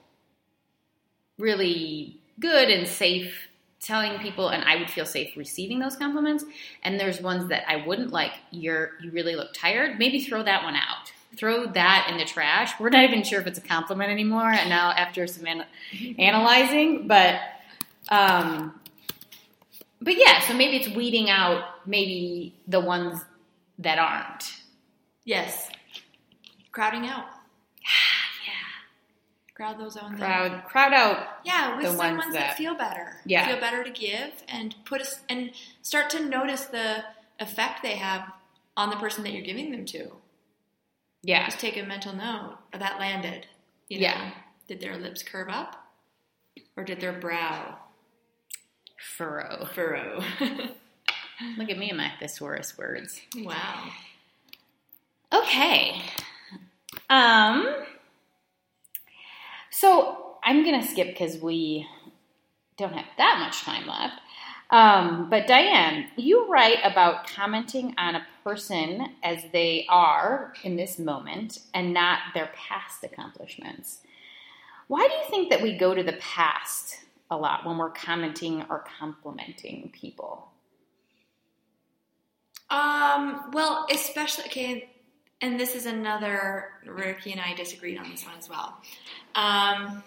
really 1.37 2.21
good 2.39 2.69
and 2.69 2.87
safe 2.87 3.49
telling 3.81 4.17
people 4.19 4.49
and 4.49 4.63
i 4.63 4.75
would 4.77 4.89
feel 4.89 5.05
safe 5.05 5.35
receiving 5.37 5.79
those 5.79 5.95
compliments. 5.95 6.43
And 6.83 6.99
there's 6.99 7.21
ones 7.21 7.49
that 7.49 7.63
i 7.69 7.85
wouldn't 7.85 8.11
like 8.11 8.31
you're 8.51 8.91
you 9.01 9.11
really 9.11 9.35
look 9.35 9.53
tired. 9.53 9.99
Maybe 9.99 10.23
throw 10.23 10.43
that 10.43 10.63
one 10.63 10.75
out. 10.75 11.11
Throw 11.35 11.65
that 11.67 12.07
in 12.09 12.17
the 12.17 12.25
trash. 12.25 12.71
We're 12.79 12.89
not 12.89 13.03
even 13.03 13.23
sure 13.23 13.41
if 13.41 13.47
it's 13.47 13.59
a 13.59 13.61
compliment 13.61 14.09
anymore 14.09 14.49
and 14.49 14.69
now 14.69 14.91
after 14.91 15.27
some 15.27 15.45
an- 15.45 15.65
analyzing 16.17 17.07
but 17.07 17.39
um 18.09 18.79
but 20.01 20.15
yeah 20.17 20.39
so 20.41 20.53
maybe 20.53 20.77
it's 20.77 20.95
weeding 20.95 21.29
out 21.29 21.63
maybe 21.85 22.55
the 22.67 22.79
ones 22.79 23.19
that 23.79 23.99
aren't. 23.99 24.61
Yes. 25.25 25.69
Crowding 26.71 27.07
out. 27.07 27.25
Crowd 29.55 29.79
those 29.79 29.95
out. 29.97 30.15
crowd 30.17 30.63
crowd 30.65 30.93
out 30.93 31.27
Yeah, 31.45 31.75
with 31.77 31.85
the 31.85 31.91
some 31.91 31.97
ones 31.97 32.17
ones, 32.19 32.33
that, 32.33 32.47
that- 32.49 32.57
feel 32.57 32.75
better. 32.75 33.17
Yeah. 33.25 33.47
Feel 33.47 33.59
better 33.59 33.83
to 33.83 33.89
give 33.89 34.31
and 34.49 34.75
put 34.85 34.99
us 35.01 35.19
and 35.29 35.51
start 35.81 36.09
to 36.11 36.23
notice 36.25 36.65
the 36.65 37.03
effect 37.39 37.81
they 37.81 37.95
have 37.95 38.31
on 38.77 38.89
the 38.89 38.97
person 38.97 39.23
that 39.23 39.31
you're 39.31 39.45
giving 39.45 39.71
them 39.71 39.85
to. 39.85 40.11
yeah 41.23 41.45
Just 41.45 41.59
take 41.59 41.77
a 41.77 41.83
mental 41.83 42.13
note. 42.13 42.57
Or 42.73 42.79
that 42.79 42.99
landed. 42.99 43.47
You 43.87 43.99
know, 43.99 44.03
Yeah. 44.07 44.31
Did 44.67 44.81
their 44.81 44.97
lips 44.97 45.23
curve 45.23 45.47
up? 45.49 45.81
Or 46.75 46.83
did 46.83 46.99
their 46.99 47.13
brow 47.13 47.77
furrow 48.97 49.67
furrow? 49.73 50.21
look 51.57 51.69
at 51.69 51.77
me 51.77 51.89
and 51.89 51.97
my 51.97 52.11
thesaurus 52.19 52.77
words 52.77 53.21
wow. 53.37 53.89
Okay. 55.33 56.01
Um. 57.09 57.67
So 59.77 60.37
I'm 60.41 60.63
gonna 60.63 60.87
skip 60.87 61.07
because 61.07 61.37
we 61.41 61.85
don't 62.77 62.93
have 62.93 63.07
that 63.17 63.39
much 63.39 63.63
time 63.63 63.85
left. 63.85 64.21
Um, 64.69 65.29
but 65.29 65.47
Diane, 65.47 66.07
you 66.15 66.47
write 66.47 66.77
about 66.85 67.27
commenting 67.27 67.93
on 67.97 68.15
a 68.15 68.25
person 68.41 69.09
as 69.21 69.43
they 69.51 69.85
are 69.89 70.53
in 70.63 70.77
this 70.77 70.97
moment 70.97 71.59
and 71.73 71.93
not 71.93 72.19
their 72.33 72.51
past 72.55 73.03
accomplishments. 73.03 73.99
Why 74.87 75.09
do 75.09 75.13
you 75.13 75.29
think 75.29 75.49
that 75.49 75.61
we 75.61 75.77
go 75.77 75.93
to 75.93 76.03
the 76.03 76.13
past 76.13 77.01
a 77.29 77.35
lot 77.35 77.65
when 77.65 77.77
we're 77.77 77.89
commenting 77.89 78.63
or 78.69 78.85
complimenting 78.97 79.91
people? 79.93 80.51
Um, 82.69 83.51
well, 83.51 83.87
especially 83.91 84.45
okay, 84.45 84.94
and 85.41 85.59
this 85.59 85.75
is 85.75 85.85
another 85.85 86.69
Ricky 86.85 87.31
and 87.31 87.41
I 87.41 87.53
disagreed 87.53 87.97
on 87.97 88.09
this 88.09 88.25
one 88.25 88.35
as 88.37 88.49
well. 88.49 88.77
Um, 89.35 90.03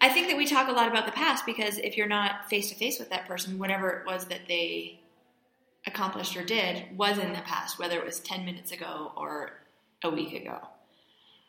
I 0.00 0.08
think 0.08 0.28
that 0.28 0.36
we 0.36 0.46
talk 0.46 0.68
a 0.68 0.72
lot 0.72 0.88
about 0.88 1.06
the 1.06 1.12
past 1.12 1.44
because 1.44 1.78
if 1.78 1.96
you're 1.96 2.08
not 2.08 2.48
face 2.48 2.70
to 2.70 2.74
face 2.74 2.98
with 2.98 3.10
that 3.10 3.26
person, 3.26 3.58
whatever 3.58 3.90
it 3.90 4.06
was 4.06 4.26
that 4.26 4.40
they 4.48 5.00
accomplished 5.86 6.36
or 6.36 6.44
did 6.44 6.96
was 6.96 7.18
in 7.18 7.32
the 7.32 7.40
past, 7.40 7.78
whether 7.78 7.98
it 7.98 8.04
was 8.04 8.20
10 8.20 8.44
minutes 8.44 8.72
ago 8.72 9.12
or 9.16 9.50
a 10.02 10.10
week 10.10 10.32
ago. 10.32 10.58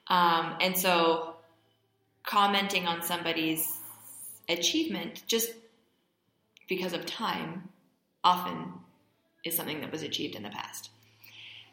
Um, 0.08 0.56
and 0.60 0.78
so 0.78 1.36
commenting 2.24 2.88
on 2.88 3.02
somebody's 3.02 3.66
achievement 4.50 5.24
just 5.28 5.54
because 6.68 6.94
of 6.94 7.06
time 7.06 7.70
often 8.24 8.74
is 9.44 9.56
something 9.56 9.82
that 9.82 9.92
was 9.92 10.04
achieved 10.04 10.36
in 10.36 10.44
the 10.44 10.50
past. 10.50 10.90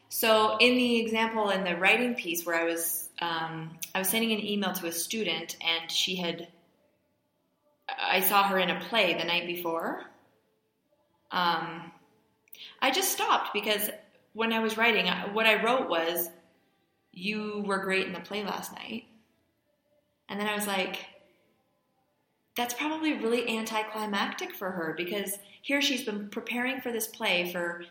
So, 0.09 0.57
in 0.59 0.77
the 0.77 1.01
example 1.01 1.51
in 1.51 1.65
the 1.65 1.77
writing 1.77 2.15
piece 2.15 2.47
where 2.47 2.57
I 2.57 2.65
was, 2.65 3.11
um, 3.21 3.77
I 3.95 3.99
was 3.99 4.09
sending 4.09 4.33
an 4.33 4.45
email 4.45 4.73
to 4.73 4.87
a 4.87 4.93
student, 4.93 5.57
and 5.61 5.91
she 5.91 6.17
had, 6.17 6.49
I 7.89 8.21
saw 8.21 8.45
her 8.45 8.59
in 8.59 8.71
a 8.71 8.81
play 8.81 9.15
the 9.15 9.25
night 9.25 9.47
before. 9.47 10.05
Um, 11.31 11.93
I 12.81 12.91
just 12.91 13.13
stopped 13.13 13.53
because 13.53 13.91
when 14.33 14.53
I 14.53 14.61
was 14.61 14.79
writing, 14.79 15.07
what 15.35 15.47
I 15.47 15.63
wrote 15.63 15.91
was, 15.91 16.31
"You 17.13 17.63
were 17.67 17.79
great 17.79 18.07
in 18.07 18.15
the 18.15 18.21
play 18.21 18.43
last 18.43 18.73
night," 18.73 19.05
and 20.29 20.41
then 20.41 20.47
I 20.47 20.55
was 20.55 20.67
like, 20.67 20.99
that's 22.59 22.75
probably 22.75 23.13
really 23.13 23.49
anticlimactic 23.57 24.53
for 24.53 24.73
her 24.73 24.93
because 24.97 25.39
here 25.63 25.81
she's 25.81 26.05
been 26.05 26.29
preparing 26.29 26.81
for 26.81 26.91
this 26.91 27.07
play 27.07 27.53
for 27.53 27.85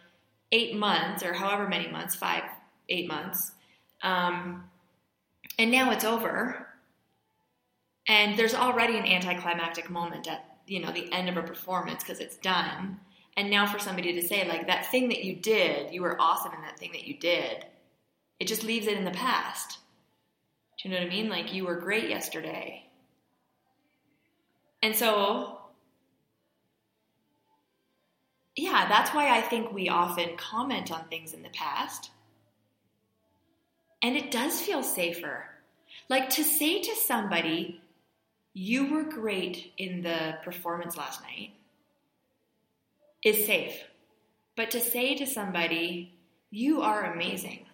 eight 0.52 0.76
months 0.76 1.24
or 1.24 1.34
however 1.34 1.68
many 1.68 1.88
months 1.88 2.16
five 2.16 2.44
eight 2.90 3.08
months 3.08 3.52
um, 4.02 4.64
and 5.58 5.72
now 5.72 5.92
it's 5.92 6.06
over. 6.06 6.68
And 8.08 8.38
there's 8.38 8.54
already 8.54 8.98
an 8.98 9.06
anticlimactic 9.06 9.90
moment 9.90 10.28
at 10.28 10.58
you 10.66 10.80
know 10.82 10.92
the 10.92 11.12
end 11.12 11.30
of 11.30 11.38
a 11.38 11.44
performance 11.44 12.04
because 12.04 12.20
it's 12.20 12.38
done. 12.38 13.00
And 13.36 13.50
now 13.50 13.68
for 13.68 13.80
somebody 13.80 14.14
to 14.20 14.28
say 14.28 14.48
like 14.48 14.68
that 14.68 14.90
thing 14.92 15.10
that 15.10 15.24
you 15.24 15.36
did 15.36 15.94
you 15.94 16.02
were 16.02 16.20
awesome 16.20 16.54
in 16.54 16.62
that 16.62 16.80
thing 16.80 16.92
that 16.94 17.06
you 17.06 17.18
did 17.18 17.66
it 18.40 18.48
just 18.48 18.64
leaves 18.64 18.88
it 18.88 18.98
in 18.98 19.06
the 19.06 19.12
past. 19.12 19.80
Do 20.78 20.90
you 20.90 20.96
know 20.96 21.02
what 21.02 21.08
i 21.08 21.16
mean? 21.16 21.30
Like 21.30 21.54
you 21.54 21.66
were 21.66 21.76
great 21.76 22.10
yesterday. 22.10 22.84
And 24.84 24.96
so, 24.96 25.60
yeah, 28.58 28.88
that's 28.90 29.12
why 29.12 29.38
I 29.38 29.42
think 29.42 29.72
we 29.72 29.88
often 29.88 30.36
comment 30.36 30.92
on 30.92 31.06
things 31.06 31.34
in 31.34 31.44
the 31.44 31.50
past. 31.50 32.10
And 34.02 34.18
it 34.18 34.32
does 34.32 34.60
feel 34.60 34.84
safer. 34.84 35.46
Like 36.10 36.30
to 36.32 36.44
say 36.44 36.82
to 36.82 36.96
somebody, 36.96 37.82
you 38.54 38.92
were 38.92 39.04
great 39.04 39.74
in 39.78 40.02
the 40.02 40.38
performance 40.44 40.98
last 40.98 41.22
night, 41.22 41.52
is 43.24 43.46
safe. 43.46 43.76
But 44.56 44.72
to 44.72 44.80
say 44.80 45.16
to 45.16 45.28
somebody, 45.28 46.14
you 46.50 46.82
are 46.82 47.14
amazing, 47.14 47.68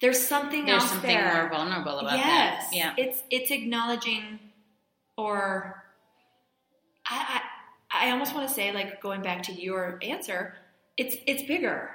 there's 0.00 0.26
something 0.26 0.64
There's 0.64 0.82
else 0.82 0.92
something 0.92 1.10
there. 1.10 1.34
more 1.34 1.50
vulnerable 1.50 1.98
about 1.98 2.16
yes, 2.16 2.70
that. 2.70 2.76
Yeah. 2.76 2.94
it's 2.96 3.22
it's 3.30 3.50
acknowledging, 3.50 4.38
or 5.18 5.84
I, 7.06 7.16
I 7.28 7.39
I 8.00 8.10
almost 8.10 8.34
want 8.34 8.48
to 8.48 8.54
say 8.54 8.72
like 8.72 9.00
going 9.00 9.22
back 9.22 9.42
to 9.44 9.52
your 9.52 9.98
answer, 10.02 10.54
it's 10.96 11.16
it's 11.26 11.42
bigger. 11.44 11.90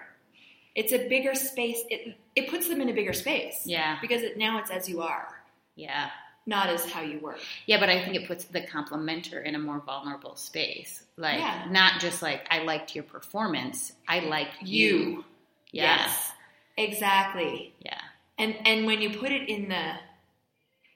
It's 0.76 0.92
a 0.94 1.08
bigger 1.08 1.36
space. 1.36 1.82
It 1.90 2.16
it 2.36 2.50
puts 2.50 2.68
them 2.68 2.82
in 2.82 2.90
a 2.90 2.94
bigger 2.94 3.14
space. 3.14 3.64
Yeah. 3.66 3.98
because 4.02 4.22
it, 4.22 4.38
now 4.38 4.60
it's 4.60 4.70
as 4.70 4.88
you 4.90 5.02
are, 5.02 5.28
Yeah. 5.76 6.10
not 6.46 6.68
as 6.70 6.86
how 6.92 7.02
you 7.02 7.20
were. 7.20 7.38
Yeah, 7.66 7.80
but 7.80 7.90
I 7.90 8.04
think 8.04 8.16
it 8.16 8.28
puts 8.28 8.44
the 8.46 8.62
complimenter 8.62 9.44
in 9.44 9.56
a 9.56 9.60
more 9.60 9.80
vulnerable 9.80 10.36
space. 10.36 11.04
Like, 11.18 11.40
Yeah. 11.40 11.66
not 11.70 12.02
just 12.02 12.22
like, 12.22 12.46
I 12.52 12.60
liked 12.64 12.94
your 12.94 13.06
performance, 13.06 13.94
I 14.08 14.20
liked 14.20 14.62
you. 14.64 14.86
You. 14.98 15.26
Yeah. 15.72 15.98
Yes, 15.98 16.32
exactly. 16.78 17.74
Yeah. 17.80 18.00
And 18.38 18.56
and 18.68 18.86
when 18.86 19.02
you 19.02 19.18
put 19.18 19.32
it 19.32 19.48
in 19.50 19.70
the 19.70 19.94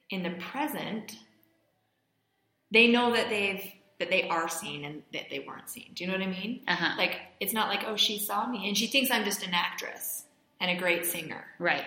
in 0.10 0.24
the 0.24 0.32
present, 0.52 1.15
they 2.72 2.88
know 2.88 3.13
that 3.13 3.30
they've 3.30 3.63
that 4.00 4.10
they 4.10 4.28
are 4.30 4.48
seen 4.50 4.86
and 4.86 5.04
that 5.14 5.30
they 5.30 5.40
weren't 5.40 5.70
seen. 5.70 5.92
Do 5.94 6.04
you 6.04 6.10
know 6.10 6.18
what 6.18 6.26
I 6.26 6.30
mean? 6.32 6.62
Uh 6.68 6.76
huh. 6.76 6.96
Like 6.98 7.20
it's 7.40 7.54
not 7.54 7.68
like 7.70 7.84
oh 7.86 7.96
she 7.96 8.18
saw 8.20 8.48
me 8.48 8.68
and 8.68 8.78
she 8.78 8.88
thinks 8.88 9.12
I'm 9.12 9.26
just 9.26 9.46
an 9.46 9.54
actress 9.54 10.24
and 10.62 10.72
a 10.72 10.76
great 10.80 11.06
singer, 11.06 11.46
right. 11.60 11.86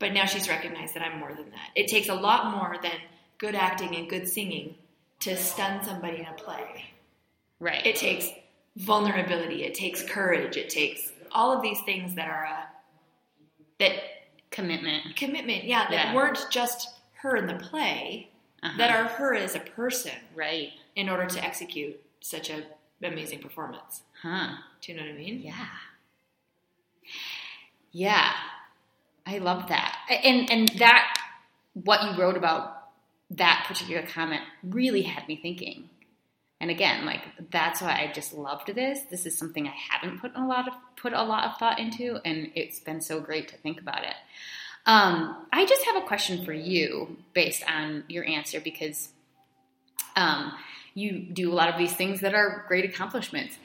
but 0.00 0.12
now 0.12 0.24
she's 0.24 0.48
recognized 0.48 0.94
that 0.94 1.02
I'm 1.02 1.18
more 1.20 1.32
than 1.34 1.50
that. 1.50 1.70
It 1.76 1.86
takes 1.88 2.08
a 2.08 2.14
lot 2.14 2.50
more 2.56 2.76
than 2.82 2.92
good 3.38 3.54
acting 3.54 3.94
and 3.96 4.08
good 4.08 4.28
singing 4.28 4.74
to 5.20 5.36
stun 5.36 5.82
somebody 5.84 6.18
in 6.18 6.26
a 6.26 6.32
play. 6.32 6.84
Right. 7.60 7.86
It 7.86 7.96
takes 7.96 8.28
vulnerability. 8.76 9.62
It 9.64 9.74
takes 9.74 10.02
courage. 10.02 10.56
It 10.56 10.68
takes 10.68 11.12
all 11.30 11.52
of 11.56 11.62
these 11.62 11.80
things 11.82 12.14
that 12.16 12.28
are 12.28 12.44
uh, 12.46 12.62
that 13.80 13.92
Commitment. 14.50 15.16
commitment, 15.16 15.64
yeah, 15.64 15.88
that 15.90 16.06
Yeah. 16.08 16.14
weren't 16.14 16.46
just 16.50 16.88
her 17.22 17.36
in 17.36 17.46
the 17.46 17.54
play, 17.54 18.28
Uh-huh. 18.62 18.76
that 18.78 18.90
are 18.90 19.04
her 19.08 19.34
as 19.34 19.54
a 19.56 19.60
person 19.60 20.12
Right. 20.34 20.72
In 20.96 21.08
order 21.08 21.26
to 21.26 21.44
execute 21.44 22.00
such 22.20 22.50
a 22.50 22.64
amazing 23.02 23.40
performance. 23.40 24.02
Huh. 24.22 24.56
Do 24.80 24.92
you 24.92 24.98
know 24.98 25.04
what 25.04 25.14
I 25.14 25.18
mean? 25.18 25.40
Yeah. 25.40 25.66
Yeah. 27.92 28.32
I 29.26 29.38
love 29.38 29.68
that. 29.68 29.96
And 30.08 30.50
and 30.50 30.68
that 30.78 31.18
what 31.74 32.02
you 32.02 32.20
wrote 32.20 32.36
about 32.36 32.88
that 33.30 33.64
particular 33.66 34.06
comment 34.06 34.42
really 34.62 35.02
had 35.02 35.26
me 35.28 35.36
thinking. 35.36 35.88
And 36.60 36.70
again, 36.70 37.04
like 37.04 37.22
that's 37.50 37.82
why 37.82 37.92
I 37.92 38.12
just 38.12 38.32
loved 38.32 38.74
this. 38.74 39.00
This 39.10 39.26
is 39.26 39.36
something 39.36 39.66
I 39.66 39.74
haven't 39.90 40.20
put 40.20 40.32
a 40.34 40.46
lot 40.46 40.68
of 40.68 40.74
put 40.96 41.12
a 41.12 41.22
lot 41.22 41.44
of 41.44 41.58
thought 41.58 41.78
into 41.78 42.18
and 42.24 42.50
it's 42.54 42.80
been 42.80 43.00
so 43.00 43.20
great 43.20 43.48
to 43.48 43.56
think 43.56 43.80
about 43.80 44.04
it. 44.04 44.14
Um, 44.86 45.46
I 45.52 45.64
just 45.64 45.84
have 45.84 45.96
a 45.96 46.06
question 46.06 46.44
for 46.44 46.52
you 46.52 47.16
based 47.32 47.64
on 47.68 48.04
your 48.08 48.26
answer 48.26 48.60
because 48.60 49.08
um, 50.14 50.52
you 50.94 51.20
do 51.20 51.52
a 51.52 51.54
lot 51.54 51.68
of 51.68 51.76
these 51.76 51.92
things 51.92 52.20
that 52.20 52.34
are 52.34 52.64
great 52.68 52.84
accomplishments. 52.84 53.56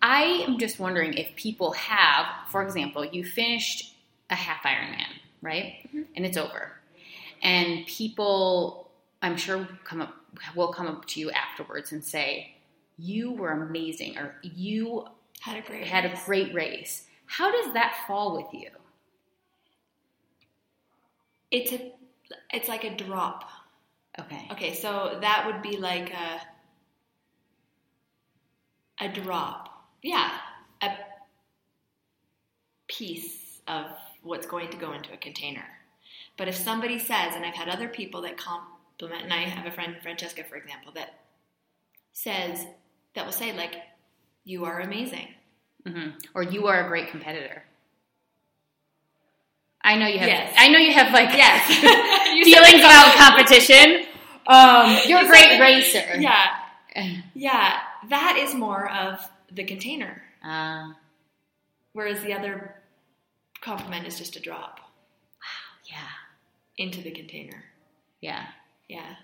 I 0.00 0.44
am 0.46 0.58
just 0.58 0.78
wondering 0.78 1.14
if 1.14 1.34
people 1.34 1.72
have, 1.72 2.26
for 2.50 2.62
example, 2.62 3.04
you 3.04 3.24
finished 3.24 3.94
a 4.30 4.34
half 4.34 4.62
Ironman, 4.62 5.06
right? 5.42 5.74
Mm-hmm. 5.88 6.02
And 6.16 6.24
it's 6.24 6.36
over. 6.36 6.72
And 7.42 7.86
people, 7.86 8.90
I'm 9.22 9.36
sure, 9.36 9.68
come 9.84 10.00
up 10.00 10.14
will 10.54 10.72
come 10.72 10.86
up 10.86 11.04
to 11.06 11.20
you 11.20 11.30
afterwards 11.30 11.92
and 11.92 12.04
say, 12.04 12.54
"You 12.96 13.32
were 13.32 13.50
amazing," 13.50 14.18
or 14.18 14.36
"You 14.42 15.06
Had 15.40 15.58
a 15.58 15.66
great 15.66 15.86
had 15.86 16.04
a 16.04 16.20
great 16.24 16.54
race." 16.54 17.06
How 17.26 17.50
does 17.50 17.74
that 17.74 17.96
fall 18.06 18.36
with 18.36 18.52
you? 18.52 18.70
It's 21.50 21.72
a 21.72 21.92
it's 22.52 22.68
like 22.68 22.84
a 22.84 22.94
drop. 22.94 23.48
Okay. 24.18 24.48
Okay, 24.52 24.74
so 24.74 25.18
that 25.20 25.46
would 25.46 25.62
be 25.62 25.76
like 25.76 26.12
a 26.12 26.40
a 29.00 29.08
drop. 29.08 29.86
Yeah, 30.02 30.30
a 30.82 30.90
piece 32.88 33.60
of 33.66 33.86
what's 34.22 34.46
going 34.46 34.70
to 34.70 34.76
go 34.76 34.92
into 34.92 35.12
a 35.12 35.16
container. 35.16 35.64
But 36.36 36.48
if 36.48 36.56
somebody 36.56 36.98
says, 36.98 37.34
and 37.34 37.44
I've 37.44 37.54
had 37.54 37.68
other 37.68 37.88
people 37.88 38.22
that 38.22 38.36
compliment, 38.36 39.24
and 39.24 39.32
I 39.32 39.38
have 39.38 39.66
a 39.66 39.70
friend, 39.74 39.96
Francesca, 40.02 40.44
for 40.44 40.56
example, 40.56 40.92
that 40.94 41.14
says, 42.12 42.64
that 43.14 43.24
will 43.24 43.32
say, 43.32 43.52
like, 43.56 43.74
you 44.44 44.64
are 44.64 44.80
amazing. 44.80 45.28
hmm 45.86 46.10
Or 46.34 46.42
you 46.42 46.66
are 46.66 46.84
a 46.84 46.88
great 46.88 47.08
competitor. 47.08 47.64
I 49.82 49.96
know 49.96 50.06
you 50.06 50.18
have. 50.18 50.28
Yes. 50.28 50.54
I 50.58 50.68
know 50.68 50.78
you 50.78 50.92
have 50.92 51.12
like 51.12 51.30
Yes. 51.30 51.68
You 52.34 52.44
feelings 52.44 52.80
about 52.80 53.14
competition. 53.16 54.06
Um, 54.46 54.98
you're 55.06 55.24
a 55.24 55.26
great 55.28 55.60
racer. 55.60 56.20
Yeah, 56.20 56.46
yeah, 57.34 57.80
that 58.08 58.36
is 58.38 58.54
more 58.54 58.90
of 58.90 59.20
the 59.52 59.64
container, 59.64 60.22
Uh, 60.44 60.92
whereas 61.92 62.22
the 62.22 62.32
other 62.32 62.74
compliment 63.60 64.06
is 64.06 64.16
just 64.18 64.36
a 64.36 64.40
drop 64.40 64.78
Wow, 64.80 65.80
yeah. 65.90 66.08
into 66.76 67.02
the 67.02 67.10
container. 67.10 67.64
Yeah. 68.20 68.46
Yeah, 68.88 69.16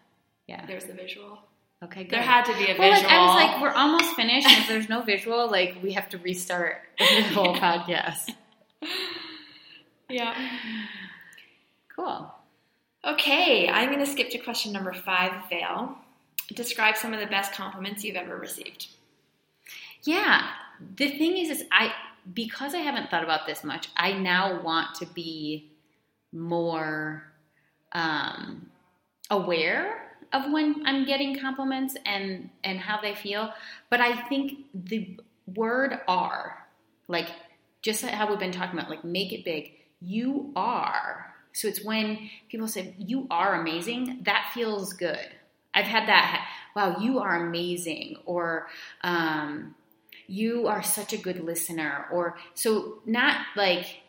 Yeah. 0.46 0.64
there's 0.66 0.84
the 0.84 0.92
visual. 0.94 1.38
Okay. 1.82 2.04
Good. 2.04 2.10
There 2.12 2.22
had 2.22 2.44
to 2.46 2.52
be 2.56 2.70
a 2.70 2.76
well, 2.78 2.90
visual. 2.92 3.02
like, 3.10 3.12
I 3.12 3.26
was 3.26 3.34
like, 3.34 3.60
we're 3.62 3.70
almost 3.78 4.14
finished, 4.16 4.46
and 4.48 4.58
if 4.62 4.68
there's 4.68 4.88
no 4.88 5.02
visual, 5.02 5.50
like 5.50 5.76
we 5.82 5.92
have 5.92 6.08
to 6.10 6.18
restart 6.18 6.80
the 6.98 7.22
whole 7.34 7.54
podcast. 7.56 8.30
yeah. 10.08 10.34
Cool. 11.94 12.32
Okay, 13.04 13.68
I'm 13.68 13.88
going 13.92 14.04
to 14.04 14.10
skip 14.10 14.30
to 14.30 14.38
question 14.38 14.72
number 14.72 14.92
five, 14.92 15.48
Vale. 15.50 15.96
Describe 16.52 16.96
some 16.96 17.14
of 17.14 17.20
the 17.20 17.26
best 17.26 17.52
compliments 17.52 18.04
you've 18.04 18.16
ever 18.16 18.36
received. 18.36 18.88
Yeah. 20.02 20.46
The 20.96 21.08
thing 21.08 21.36
is, 21.38 21.50
is 21.50 21.64
I 21.72 21.92
because 22.32 22.74
I 22.74 22.78
haven't 22.78 23.10
thought 23.10 23.24
about 23.24 23.46
this 23.46 23.64
much. 23.64 23.88
I 23.96 24.12
now 24.12 24.62
want 24.62 24.94
to 24.96 25.06
be 25.06 25.70
more 26.32 27.24
um, 27.92 28.70
aware 29.30 30.16
of 30.32 30.50
when 30.50 30.82
I'm 30.84 31.04
getting 31.04 31.38
compliments 31.38 31.96
and 32.04 32.50
and 32.62 32.78
how 32.78 33.00
they 33.00 33.14
feel. 33.14 33.52
But 33.90 34.00
I 34.00 34.26
think 34.28 34.66
the 34.74 35.18
word 35.46 36.00
"are," 36.08 36.66
like 37.08 37.28
just 37.82 38.02
how 38.04 38.28
we've 38.28 38.38
been 38.38 38.52
talking 38.52 38.78
about, 38.78 38.90
like 38.90 39.04
make 39.04 39.32
it 39.32 39.44
big. 39.44 39.72
You 40.00 40.52
are. 40.56 41.32
So 41.52 41.68
it's 41.68 41.84
when 41.84 42.30
people 42.48 42.66
say 42.66 42.94
you 42.98 43.26
are 43.30 43.60
amazing. 43.60 44.20
That 44.24 44.50
feels 44.54 44.92
good. 44.92 45.28
I've 45.74 45.86
had 45.86 46.08
that. 46.08 46.48
Wow, 46.76 46.98
you 47.00 47.20
are 47.20 47.46
amazing, 47.46 48.16
or 48.26 48.68
um, 49.02 49.74
you 50.26 50.66
are 50.66 50.82
such 50.82 51.12
a 51.12 51.16
good 51.16 51.40
listener, 51.40 52.06
or 52.12 52.36
so 52.54 52.98
not 53.06 53.38
like. 53.56 54.00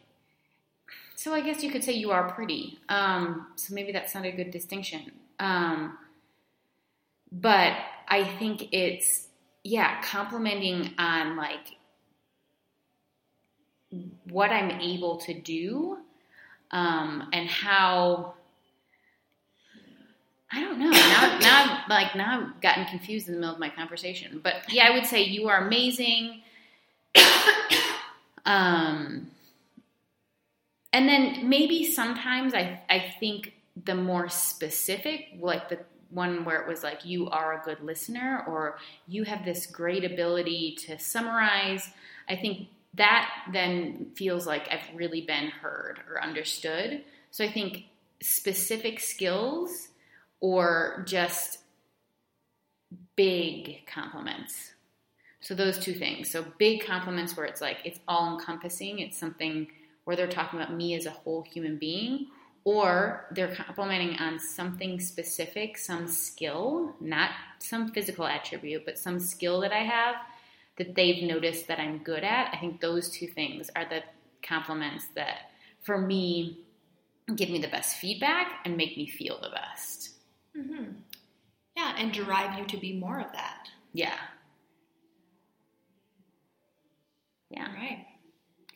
So 1.16 1.34
I 1.34 1.42
guess 1.42 1.64
you 1.64 1.72
could 1.72 1.84
say 1.84 1.94
you 1.94 2.12
are 2.12 2.32
pretty. 2.32 2.78
Um, 2.90 3.48
so 3.56 3.74
maybe 3.74 3.92
that's 3.92 4.14
not 4.14 4.26
a 4.26 4.32
good 4.32 4.52
distinction. 4.52 5.12
Um, 5.40 5.98
but 7.32 7.74
I 8.08 8.24
think 8.24 8.70
it's 8.72 9.28
yeah, 9.66 10.00
complimenting 10.04 10.94
on 11.00 11.36
like 11.36 11.76
what 14.30 14.52
I'm 14.52 14.70
able 14.80 15.18
to 15.18 15.34
do 15.34 15.98
um, 16.70 17.30
and 17.34 17.50
how 17.50 18.36
I 20.56 20.62
don't 20.62 20.80
know. 20.80 20.90
Now, 20.90 21.38
now, 21.40 21.84
like 21.90 22.16
now, 22.16 22.40
I've 22.40 22.62
gotten 22.62 22.86
confused 22.86 23.28
in 23.28 23.34
the 23.34 23.42
middle 23.42 23.56
of 23.56 23.60
my 23.60 23.68
conversation. 23.68 24.40
But 24.42 24.56
yeah, 24.70 24.88
I 24.88 24.92
would 24.92 25.06
say 25.06 25.24
you 25.24 25.50
are 25.50 25.68
amazing. 25.68 26.44
um, 28.46 29.28
and 30.94 31.10
then 31.10 31.50
maybe 31.50 31.92
sometimes 31.92 32.54
I, 32.54 32.80
I 32.90 33.14
think 33.20 33.54
the 33.84 33.96
more 33.96 34.30
specific, 34.30 35.26
like 35.42 35.68
the 35.68 35.80
one 36.10 36.46
where 36.46 36.62
it 36.62 36.70
was 36.70 36.84
like 36.84 37.04
you 37.04 37.30
are 37.32 37.60
a 37.60 37.66
good 37.66 37.82
listener 37.82 38.46
or 38.48 38.78
you 39.10 39.26
have 39.26 39.44
this 39.44 39.66
great 39.66 40.06
ability 40.06 40.78
to 40.86 40.98
summarize. 40.98 41.92
I 42.30 42.38
think 42.38 42.70
that 42.94 43.30
then 43.52 44.12
feels 44.16 44.48
like 44.48 44.70
I've 44.72 44.96
really 44.96 45.20
been 45.20 45.50
heard 45.50 46.00
or 46.10 46.24
understood. 46.24 47.04
So 47.32 47.44
I 47.44 47.52
think 47.52 47.88
specific 48.22 49.02
skills 49.02 49.90
or 50.40 51.04
just 51.08 51.60
big 53.16 53.86
compliments. 53.88 54.74
So 55.42 55.54
those 55.54 55.78
two 55.78 55.94
things. 55.94 56.32
So 56.32 56.46
big 56.58 56.84
compliments 56.86 57.38
where 57.38 57.46
it's 57.46 57.62
like 57.62 57.78
it's 57.86 58.00
all 58.08 58.34
encompassing, 58.34 59.00
it's 59.00 59.18
something 59.18 59.68
where 60.06 60.16
they're 60.16 60.28
talking 60.28 60.60
about 60.60 60.74
me 60.74 60.96
as 60.96 61.06
a 61.06 61.12
whole 61.12 61.44
human 61.44 61.78
being, 61.78 62.28
or 62.64 63.28
they're 63.32 63.54
complimenting 63.54 64.18
on 64.18 64.40
something 64.40 65.00
specific, 65.00 65.78
some 65.78 66.08
skill, 66.08 66.96
not 67.00 67.32
some 67.60 67.92
physical 67.92 68.26
attribute, 68.26 68.86
but 68.86 68.98
some 68.98 69.20
skill 69.20 69.62
that 69.62 69.72
I 69.72 69.84
have 69.84 70.16
that 70.78 70.96
they've 70.96 71.24
noticed 71.24 71.68
that 71.68 71.80
I'm 71.80 72.00
good 72.00 72.24
at. 72.24 72.54
I 72.54 72.58
think 72.58 72.82
those 72.82 73.10
two 73.10 73.28
things 73.28 73.70
are 73.76 73.88
the 73.88 74.02
compliments 74.42 75.06
that 75.16 75.52
for 75.84 76.00
me 76.00 76.60
give 77.36 77.50
me 77.50 77.60
the 77.60 77.68
best 77.68 77.98
feedback 77.98 78.62
and 78.66 78.76
make 78.78 78.98
me 78.98 79.08
feel 79.08 79.40
the 79.42 79.50
best. 79.50 80.15
Mm-hmm. 80.58 80.92
Yeah, 81.76 81.96
and 81.98 82.14
drive 82.14 82.58
you 82.58 82.66
to 82.66 82.78
be 82.78 82.98
more 82.98 83.20
of 83.20 83.32
that. 83.34 83.68
Yeah. 83.94 84.16
Yeah. 87.50 87.68
All 87.68 87.74
right. 87.74 88.06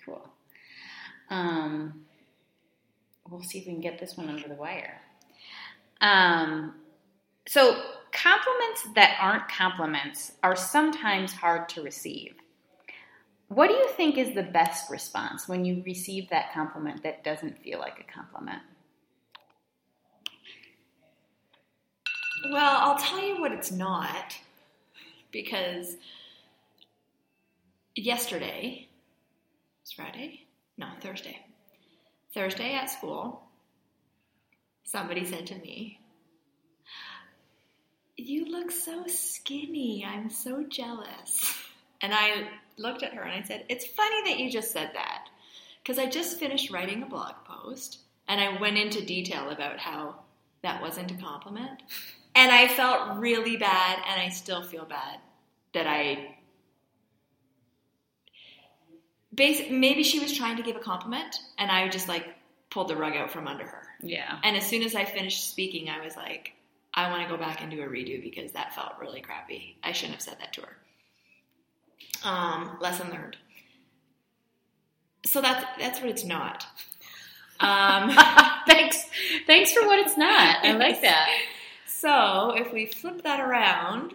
Cool. 0.05 0.29
Um, 1.29 2.05
we'll 3.29 3.43
see 3.43 3.59
if 3.59 3.65
we 3.65 3.73
can 3.73 3.81
get 3.81 3.99
this 3.99 4.17
one 4.17 4.29
under 4.29 4.47
the 4.47 4.55
wire. 4.55 4.99
Um, 6.01 6.75
so 7.47 7.81
compliments 8.11 8.87
that 8.95 9.17
aren't 9.21 9.47
compliments 9.49 10.33
are 10.43 10.55
sometimes 10.55 11.33
hard 11.33 11.69
to 11.69 11.81
receive. 11.81 12.35
What 13.47 13.67
do 13.67 13.73
you 13.73 13.89
think 13.97 14.17
is 14.17 14.35
the 14.35 14.43
best 14.43 14.91
response 14.91 15.47
when 15.47 15.65
you 15.65 15.81
receive 15.85 16.29
that 16.29 16.53
compliment 16.53 17.01
that 17.03 17.23
doesn't 17.23 17.57
feel 17.63 17.79
like 17.79 17.99
a 17.99 18.11
compliment? 18.11 18.61
Well, 22.45 22.78
I'll 22.82 22.97
tell 22.97 23.21
you 23.21 23.41
what 23.41 23.52
it's 23.52 23.71
not 23.71 24.38
because 25.32 25.95
yesterday, 27.95 28.88
it's 29.82 29.91
Friday? 29.91 30.45
No, 30.78 30.88
Thursday. 31.02 31.45
Thursday 32.34 32.73
at 32.75 32.89
school, 32.89 33.41
somebody 34.84 35.25
said 35.25 35.47
to 35.47 35.56
me, 35.56 35.99
You 38.15 38.45
look 38.45 38.71
so 38.71 39.06
skinny. 39.08 40.06
I'm 40.06 40.30
so 40.30 40.63
jealous. 40.63 41.54
And 42.02 42.13
I 42.13 42.47
looked 42.78 43.04
at 43.04 43.13
her 43.13 43.21
and 43.21 43.43
I 43.43 43.45
said, 43.45 43.65
It's 43.67 43.86
funny 43.86 44.32
that 44.32 44.39
you 44.39 44.49
just 44.49 44.71
said 44.71 44.91
that 44.93 45.28
because 45.84 45.99
I 45.99 46.06
just 46.06 46.39
finished 46.39 46.71
writing 46.71 47.04
a 47.04 47.08
blog 47.08 47.34
post 47.45 47.99
and 48.28 48.39
I 48.39 48.60
went 48.62 48.78
into 48.78 49.06
detail 49.06 49.49
about 49.49 49.80
how 49.80 50.15
that 50.62 50.82
wasn't 50.82 51.12
a 51.12 51.15
compliment. 51.15 51.82
And 52.39 52.54
I 52.54 52.69
felt 52.69 53.17
really 53.17 53.58
bad 53.58 53.99
and 54.08 54.21
I 54.21 54.30
still 54.30 54.63
feel 54.63 54.86
bad 54.86 55.19
that 55.73 55.86
I 55.86 56.38
maybe 59.38 60.04
she 60.04 60.19
was 60.19 60.32
trying 60.34 60.56
to 60.56 60.63
give 60.63 60.78
a 60.78 60.80
compliment 60.80 61.38
and 61.58 61.69
I 61.69 61.89
just 61.89 62.08
like 62.08 62.25
pulled 62.69 62.88
the 62.88 62.95
rug 62.95 63.17
out 63.17 63.30
from 63.30 63.45
under 63.45 63.65
her. 63.65 63.84
Yeah. 64.02 64.39
And 64.41 64.56
as 64.56 64.65
soon 64.65 64.84
as 64.84 64.95
I 64.95 65.04
finished 65.04 65.52
speaking, 65.52 65.89
I 65.89 66.02
was 66.02 66.15
like, 66.15 66.54
I 66.93 67.10
want 67.12 67.23
to 67.23 67.30
go 67.30 67.38
back 67.38 67.62
and 67.62 67.69
do 67.69 67.82
a 67.82 67.88
redo 67.88 68.23
because 68.23 68.54
that 68.54 68.73
felt 68.73 68.93
really 69.02 69.19
crappy. 69.19 69.78
I 69.84 69.91
shouldn't 69.91 70.13
have 70.13 70.21
said 70.21 70.38
that 70.39 70.54
to 70.54 70.62
her. 70.62 70.78
Um, 72.23 72.78
lesson 72.80 73.10
learned. 73.12 73.36
So 75.25 75.41
that's 75.41 75.65
that's 75.78 75.99
what 75.99 76.10
it's 76.10 76.23
not. 76.23 76.65
Um, 77.62 78.15
thanks. 78.67 79.04
Thanks 79.45 79.73
for 79.73 79.86
what 79.86 79.99
it's 79.99 80.15
not. 80.17 80.63
I 80.63 80.78
like 80.78 81.02
that. 81.02 81.28
So 81.99 82.51
if 82.55 82.71
we 82.71 82.85
flip 82.85 83.23
that 83.23 83.39
around, 83.39 84.13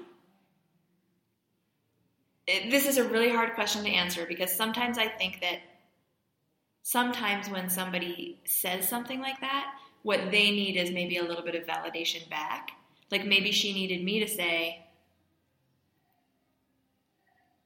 it, 2.47 2.71
this 2.71 2.87
is 2.87 2.99
a 2.99 3.09
really 3.09 3.31
hard 3.31 3.55
question 3.55 3.85
to 3.85 3.91
answer 3.91 4.27
because 4.27 4.55
sometimes 4.55 4.99
I 4.99 5.09
think 5.09 5.41
that 5.41 5.61
sometimes 6.83 7.49
when 7.49 7.69
somebody 7.69 8.41
says 8.45 8.89
something 8.89 9.21
like 9.21 9.41
that, 9.41 9.75
what 10.03 10.31
they 10.31 10.51
need 10.51 10.77
is 10.77 10.91
maybe 10.91 11.17
a 11.17 11.25
little 11.25 11.45
bit 11.45 11.55
of 11.55 11.67
validation 11.67 12.29
back. 12.29 12.71
Like 13.11 13.25
maybe 13.25 13.53
she 13.53 13.73
needed 13.73 14.05
me 14.05 14.21
to 14.21 14.29
say, 14.29 14.85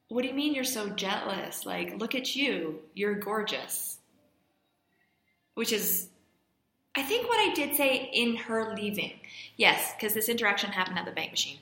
What 0.09 0.23
do 0.23 0.27
you 0.27 0.33
mean 0.33 0.55
you're 0.55 0.63
so 0.63 0.89
jealous? 0.89 1.65
Like, 1.67 1.99
look 1.99 2.15
at 2.15 2.35
you. 2.35 2.79
You're 2.95 3.13
gorgeous. 3.13 3.99
Which 5.53 5.71
is, 5.71 6.09
I 6.95 7.03
think, 7.03 7.27
what 7.27 7.39
I 7.39 7.53
did 7.53 7.75
say 7.75 8.09
in 8.13 8.35
her 8.35 8.73
leaving. 8.75 9.13
Yes, 9.57 9.93
because 9.93 10.13
this 10.13 10.29
interaction 10.29 10.71
happened 10.71 10.97
at 10.99 11.05
the 11.05 11.11
bank 11.11 11.31
machine. 11.31 11.57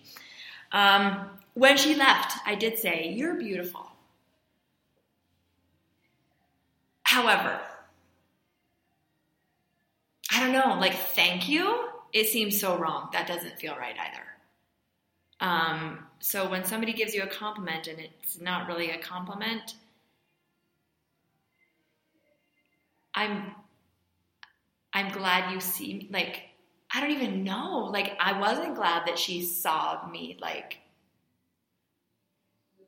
Um, 0.72 1.30
when 1.54 1.78
she 1.78 1.96
left, 1.96 2.38
I 2.46 2.56
did 2.56 2.78
say, 2.78 3.14
You're 3.16 3.36
beautiful. 3.36 3.88
However, 7.04 7.60
I 10.32 10.40
don't 10.40 10.52
know, 10.52 10.78
like, 10.80 10.94
thank 10.94 11.48
you, 11.48 11.88
it 12.14 12.28
seems 12.28 12.60
so 12.60 12.78
wrong. 12.78 13.10
That 13.14 13.28
doesn't 13.28 13.58
feel 13.60 13.76
right 13.76 13.96
either. 13.98 14.24
Um, 15.40 16.06
so 16.20 16.50
when 16.50 16.66
somebody 16.66 16.94
gives 16.94 17.14
you 17.14 17.24
a 17.24 17.28
compliment 17.28 17.88
and 17.88 18.00
it's 18.00 18.40
not 18.40 18.68
really 18.68 18.92
a 18.92 18.98
compliment, 18.98 19.76
I'm 23.16 23.56
I'm 24.98 25.12
glad 25.12 25.52
you 25.54 25.60
see 25.60 25.94
me. 25.94 26.10
like 26.12 26.42
I 26.94 27.02
don't 27.02 27.12
even 27.12 27.44
know. 27.44 27.90
Like 27.92 28.18
I 28.20 28.40
wasn't 28.40 28.76
glad 28.76 29.08
that 29.08 29.20
she 29.20 29.44
saw 29.46 30.08
me 30.10 30.38
like 30.42 30.80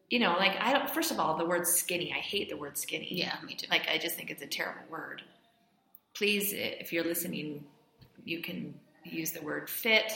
you 0.10 0.18
know, 0.20 0.36
like 0.40 0.58
I 0.60 0.74
don't 0.74 0.90
first 0.90 1.12
of 1.12 1.20
all, 1.20 1.38
the 1.38 1.46
word 1.46 1.68
skinny, 1.68 2.12
I 2.12 2.18
hate 2.20 2.50
the 2.50 2.58
word 2.58 2.78
skinny. 2.78 3.08
Yeah, 3.12 3.36
me 3.46 3.54
too. 3.56 3.68
Like 3.70 3.88
I 3.88 3.98
just 3.98 4.16
think 4.16 4.32
it's 4.32 4.42
a 4.42 4.48
terrible 4.48 4.82
word. 4.90 5.22
Please 6.16 6.52
if 6.54 6.92
you're 6.92 7.04
listening, 7.04 7.64
you 8.26 8.42
can 8.42 8.74
use 9.04 9.32
the 9.32 9.42
word 9.42 9.70
fit. 9.70 10.12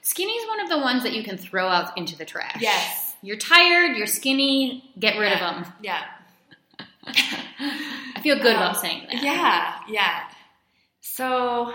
Skinny 0.00 0.32
is 0.32 0.48
one 0.48 0.60
of 0.60 0.68
the 0.70 0.78
ones 0.78 1.02
that 1.02 1.12
you 1.12 1.22
can 1.22 1.36
throw 1.36 1.68
out 1.68 1.96
into 1.98 2.16
the 2.16 2.24
trash. 2.24 2.56
Yes. 2.60 3.14
You're 3.20 3.36
tired, 3.36 3.96
you're 3.96 4.06
skinny, 4.06 4.92
get 4.98 5.18
rid 5.18 5.30
Yeah. 5.30 5.48
of 5.58 5.64
them. 5.64 5.72
Yeah. 5.82 6.02
I 7.06 8.20
feel 8.22 8.36
good 8.36 8.56
Um, 8.56 8.62
about 8.62 8.76
saying 8.80 9.08
that. 9.12 9.22
Yeah, 9.22 9.74
yeah. 9.88 10.22
So 11.18 11.74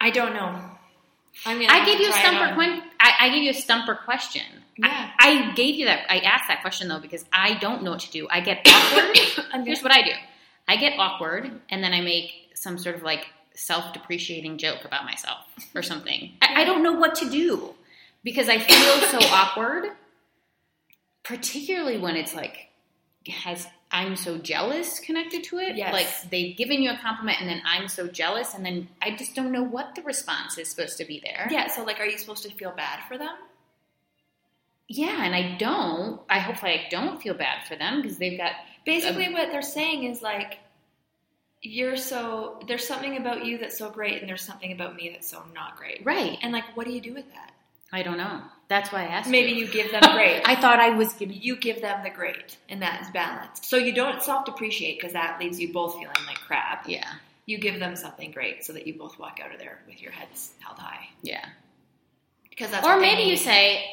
I 0.00 0.08
don't 0.08 0.32
know. 0.32 0.58
I 1.44 1.54
mean, 1.54 1.68
I 1.68 1.84
gave 1.84 2.00
you 2.00 2.08
a 2.08 2.12
stumper. 2.12 2.58
I, 2.98 3.12
I 3.20 3.28
gave 3.28 3.42
you 3.42 3.50
a 3.50 3.54
stumper 3.54 3.94
question. 3.94 4.40
Yeah. 4.78 5.10
I, 5.18 5.50
I 5.50 5.52
gave 5.52 5.74
you 5.74 5.84
that. 5.84 6.10
I 6.10 6.20
asked 6.20 6.48
that 6.48 6.62
question 6.62 6.88
though 6.88 6.98
because 6.98 7.26
I 7.30 7.58
don't 7.58 7.82
know 7.82 7.90
what 7.90 8.00
to 8.00 8.10
do. 8.10 8.26
I 8.30 8.40
get 8.40 8.66
awkward. 8.66 9.18
Here's 9.66 9.82
what 9.82 9.92
I 9.92 10.00
do. 10.02 10.12
I 10.66 10.76
get 10.76 10.98
awkward 10.98 11.60
and 11.68 11.84
then 11.84 11.92
I 11.92 12.00
make 12.00 12.52
some 12.54 12.78
sort 12.78 12.96
of 12.96 13.02
like 13.02 13.26
self-depreciating 13.52 14.56
joke 14.56 14.86
about 14.86 15.04
myself 15.04 15.44
or 15.74 15.82
something. 15.82 16.32
I, 16.40 16.62
I 16.62 16.64
don't 16.64 16.82
know 16.82 16.94
what 16.94 17.16
to 17.16 17.28
do 17.28 17.74
because 18.24 18.48
I 18.48 18.58
feel 18.60 19.20
so 19.20 19.26
awkward, 19.34 19.90
particularly 21.22 21.98
when 21.98 22.16
it's 22.16 22.34
like 22.34 22.68
has 23.28 23.66
I'm 23.92 24.14
so 24.16 24.38
jealous 24.38 25.00
connected 25.00 25.44
to 25.44 25.58
it. 25.58 25.76
Yes. 25.76 25.92
Like 25.92 26.30
they've 26.30 26.56
given 26.56 26.82
you 26.82 26.90
a 26.90 26.98
compliment 26.98 27.40
and 27.40 27.48
then 27.48 27.60
I'm 27.64 27.88
so 27.88 28.06
jealous 28.06 28.54
and 28.54 28.64
then 28.64 28.88
I 29.02 29.16
just 29.16 29.34
don't 29.34 29.50
know 29.50 29.64
what 29.64 29.94
the 29.94 30.02
response 30.02 30.58
is 30.58 30.68
supposed 30.68 30.98
to 30.98 31.04
be 31.04 31.20
there. 31.24 31.48
Yeah, 31.50 31.66
so 31.66 31.82
like, 31.82 31.98
are 31.98 32.06
you 32.06 32.18
supposed 32.18 32.44
to 32.44 32.50
feel 32.50 32.72
bad 32.76 33.00
for 33.08 33.18
them? 33.18 33.34
Yeah, 34.86 35.24
and 35.24 35.34
I 35.34 35.56
don't. 35.56 36.20
I 36.28 36.38
hopefully 36.40 36.72
I 36.72 36.88
don't 36.90 37.22
feel 37.22 37.34
bad 37.34 37.66
for 37.66 37.76
them 37.76 38.02
because 38.02 38.18
they've 38.18 38.38
got 38.38 38.52
Basically, 38.84 39.32
what 39.32 39.50
they're 39.52 39.62
saying 39.62 40.04
is 40.04 40.22
like, 40.22 40.58
you're 41.62 41.96
so 41.96 42.58
there's 42.66 42.86
something 42.86 43.18
about 43.18 43.44
you 43.44 43.58
that's 43.58 43.76
so 43.76 43.90
great, 43.90 44.20
and 44.20 44.28
there's 44.28 44.42
something 44.42 44.72
about 44.72 44.96
me 44.96 45.10
that's 45.10 45.30
so 45.30 45.42
not 45.54 45.76
great. 45.76 46.00
right. 46.04 46.38
And 46.42 46.52
like, 46.52 46.76
what 46.76 46.86
do 46.86 46.92
you 46.92 47.00
do 47.00 47.14
with 47.14 47.30
that? 47.34 47.52
I 47.92 48.02
don't 48.02 48.16
know. 48.16 48.42
That's 48.70 48.92
why 48.92 49.00
I 49.00 49.06
asked. 49.06 49.28
Maybe 49.28 49.50
you. 49.50 49.66
you 49.66 49.68
give 49.72 49.90
them 49.90 50.00
great. 50.14 50.42
I 50.46 50.54
thought 50.54 50.78
I 50.78 50.90
was 50.90 51.12
giving. 51.14 51.42
you 51.42 51.56
give 51.56 51.80
them 51.82 52.04
the 52.04 52.08
great, 52.10 52.56
and 52.68 52.80
that 52.82 53.02
is 53.02 53.10
balanced. 53.10 53.64
So 53.64 53.76
you 53.76 53.92
don't 53.92 54.22
self 54.22 54.44
depreciate 54.46 54.98
because 54.98 55.12
that 55.12 55.40
leaves 55.40 55.58
you 55.58 55.72
both 55.72 55.94
feeling 55.94 56.24
like 56.26 56.38
crap. 56.38 56.88
Yeah, 56.88 57.14
You 57.46 57.58
give 57.58 57.80
them 57.80 57.96
something 57.96 58.30
great 58.30 58.64
so 58.64 58.72
that 58.74 58.86
you 58.86 58.96
both 58.96 59.18
walk 59.18 59.40
out 59.44 59.52
of 59.52 59.58
there 59.58 59.80
with 59.88 60.00
your 60.00 60.12
heads 60.12 60.52
held 60.60 60.78
high. 60.78 61.08
yeah. 61.22 61.44
Because 62.48 62.70
that's 62.70 62.86
Or 62.86 63.00
maybe 63.00 63.22
you 63.22 63.36
say 63.36 63.84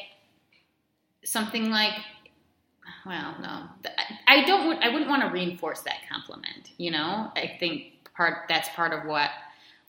something 1.24 1.70
like, 1.70 1.94
"Well, 3.04 3.34
no, 3.40 3.62
I 4.28 4.44
don't. 4.44 4.80
I 4.82 4.90
wouldn't 4.90 5.10
want 5.10 5.22
to 5.22 5.28
reinforce 5.28 5.80
that 5.80 5.96
compliment. 6.08 6.70
You 6.76 6.92
know, 6.92 7.32
I 7.34 7.56
think 7.58 8.08
part 8.14 8.44
that's 8.48 8.68
part 8.70 8.92
of 8.92 9.06
what 9.06 9.30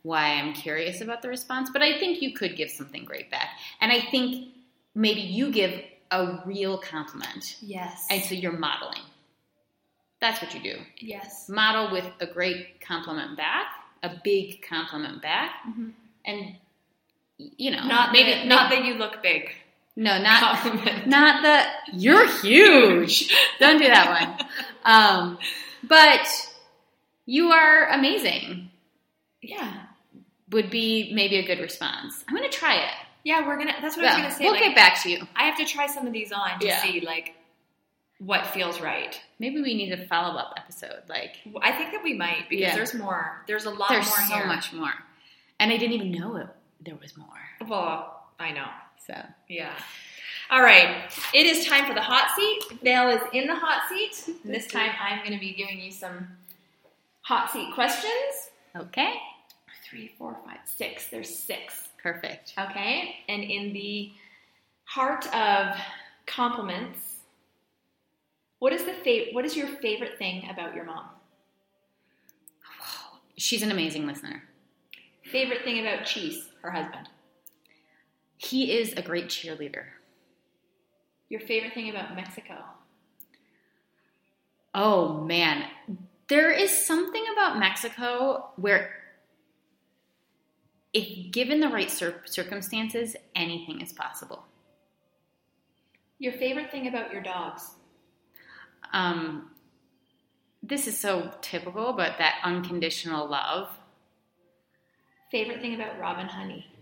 why 0.02 0.30
I'm 0.34 0.54
curious 0.54 1.02
about 1.02 1.22
the 1.22 1.28
response. 1.28 1.70
But 1.72 1.84
I 1.84 2.00
think 2.00 2.22
you 2.24 2.34
could 2.34 2.56
give 2.56 2.72
something 2.72 3.06
great 3.06 3.30
back, 3.30 3.50
and 3.82 3.92
I 3.92 4.00
think 4.00 4.48
maybe 4.96 5.22
you 5.22 5.52
give 5.52 5.82
a 6.12 6.42
real 6.46 6.78
compliment, 6.78 7.58
yes, 7.62 8.08
and 8.10 8.22
so 8.24 8.34
you're 8.36 8.52
modeling. 8.58 9.02
That's 10.22 10.42
what 10.42 10.54
you 10.54 10.62
do. 10.62 10.80
yes, 11.00 11.48
model 11.50 11.92
with 11.92 12.06
a 12.20 12.26
great 12.28 12.82
compliment 12.82 13.38
back, 13.38 13.68
a 14.04 14.12
big 14.24 14.62
compliment 14.62 15.22
back, 15.22 15.52
Mhm. 15.68 15.94
and 16.26 16.56
you 17.38 17.72
know, 17.72 17.84
not 17.86 18.12
maybe 18.12 18.32
maybe 18.36 18.48
not 18.50 18.70
maybe- 18.70 18.82
that 18.82 18.88
you 18.88 18.96
look 18.96 19.22
big. 19.24 19.56
no, 19.96 20.22
not 20.22 20.42
compliment. 20.60 21.08
not 21.08 21.42
the 21.42 21.98
you're 21.98 22.28
huge. 22.42 23.34
Don't 23.60 23.78
do 23.80 23.88
that 23.88 24.10
one. 24.40 24.48
Um, 24.86 25.38
but 25.84 26.26
you 27.26 27.52
are 27.52 27.90
amazing. 27.90 28.72
yeah, 29.42 29.84
Would 30.52 30.70
be 30.72 31.12
maybe 31.14 31.36
a 31.38 31.46
good 31.46 31.60
response. 31.60 32.24
I'm 32.28 32.36
going 32.36 32.50
to 32.50 32.58
try 32.58 32.76
it. 32.76 32.94
Yeah. 33.30 33.48
We're 33.48 33.58
gonna. 33.58 33.74
That's 33.82 33.96
what 33.98 34.06
I 34.06 34.14
was 34.16 34.22
gonna 34.24 34.32
say. 34.36 34.44
we'll 34.44 34.54
like, 34.54 34.64
get 34.64 34.76
back 34.76 35.02
to 35.04 35.10
you. 35.12 35.28
I 35.36 35.44
have 35.44 35.58
to 35.58 35.66
try 35.66 35.88
some 35.88 36.06
of 36.08 36.14
these 36.14 36.32
on 36.32 36.60
to 36.60 36.66
Yeah. 36.68 36.82
see 36.82 37.02
like 37.02 37.36
what 38.20 38.46
feels 38.48 38.82
right. 38.82 39.20
Maybe 39.40 39.62
we 39.62 39.74
need 39.76 39.92
a 39.94 40.06
follow 40.08 40.38
up 40.38 40.54
episode. 40.58 41.04
Like, 41.08 41.38
I 41.62 41.72
think 41.72 41.92
that 41.94 42.04
we 42.04 42.14
might 42.14 42.50
because 42.50 42.62
Yeah. 42.68 42.76
there's 42.76 42.94
more. 42.94 43.44
There's 43.48 43.66
a 43.66 43.70
lot 43.70 43.90
there's 43.90 44.08
more 44.08 44.18
so 44.28 44.36
here. 44.36 44.46
much 44.46 44.74
more, 44.74 44.94
and 45.60 45.72
I 45.72 45.78
didn't 45.78 45.94
even 45.94 46.12
know 46.12 46.36
it, 46.36 46.48
there 46.82 46.96
was 47.02 47.16
more. 47.18 47.28
Well, 47.68 48.24
I 48.40 48.52
know. 48.52 48.68
So 49.08 49.16
Yeah. 49.48 49.74
All 50.52 50.62
right. 50.64 51.12
It 51.34 51.46
is 51.46 51.66
time 51.68 51.86
for 51.86 51.94
the 51.94 52.02
hot 52.02 52.32
seat. 52.36 52.80
Vale 52.82 53.10
is 53.10 53.22
in 53.34 53.46
the 53.48 53.56
hot 53.56 53.84
seat. 53.88 54.36
And 54.44 54.52
this 54.54 54.66
time 54.66 54.90
I'm 55.00 55.20
going 55.20 55.34
to 55.34 55.40
be 55.40 55.54
giving 55.54 55.80
you 55.80 55.92
some 55.92 56.28
hot 57.22 57.52
seat 57.52 57.72
questions. 57.76 58.50
okay, 58.76 59.14
Three, 59.88 60.12
four, 60.18 60.36
five, 60.46 60.58
six. 60.66 61.08
There's 61.10 61.30
six. 61.36 61.89
Perfect. 62.02 62.54
Okay. 62.58 63.16
And 63.28 63.44
in 63.44 63.74
the 63.74 64.12
heart 64.86 65.26
of 65.34 65.76
compliments, 66.26 67.00
what 68.60 68.74
is 68.74 68.84
the 68.86 68.94
fa- 68.94 69.34
what 69.34 69.46
is 69.46 69.56
your 69.56 69.68
favorite 69.68 70.18
thing 70.18 70.50
about 70.50 70.76
your 70.76 70.86
mom? 70.86 71.06
She's 73.38 73.62
an 73.62 73.72
amazing 73.72 74.06
listener. 74.06 74.44
Favorite 75.24 75.64
thing 75.64 75.80
about 75.80 76.06
Cheese, 76.06 76.50
her 76.62 76.72
husband. 76.72 77.08
He 78.38 78.72
is 78.78 78.94
a 78.94 79.02
great 79.02 79.28
cheerleader. 79.28 79.86
Your 81.30 81.42
favorite 81.42 81.74
thing 81.74 81.90
about 81.90 82.16
Mexico. 82.16 82.56
Oh 84.74 85.22
man, 85.22 85.66
there 86.28 86.52
is 86.52 86.72
something 86.72 87.24
about 87.34 87.60
Mexico 87.60 88.52
where, 88.56 88.99
if 90.94 91.32
given 91.32 91.60
the 91.60 91.70
right 91.70 91.90
cir- 91.90 92.22
circumstances, 92.26 93.16
anything 93.36 93.82
is 93.82 93.94
possible. 93.94 94.46
Your 96.18 96.34
favorite 96.34 96.72
thing 96.72 96.88
about 96.88 97.14
your 97.14 97.22
dogs. 97.22 97.72
Um, 98.92 99.52
this 100.62 100.88
is 100.88 100.98
so 100.98 101.32
typical, 101.42 101.94
but 101.94 102.18
that 102.18 102.40
unconditional 102.44 103.30
love. 103.30 103.70
Favorite 105.32 105.62
thing 105.62 105.76
about 105.76 106.00
Robin 106.00 106.28
Honey. 106.28 106.68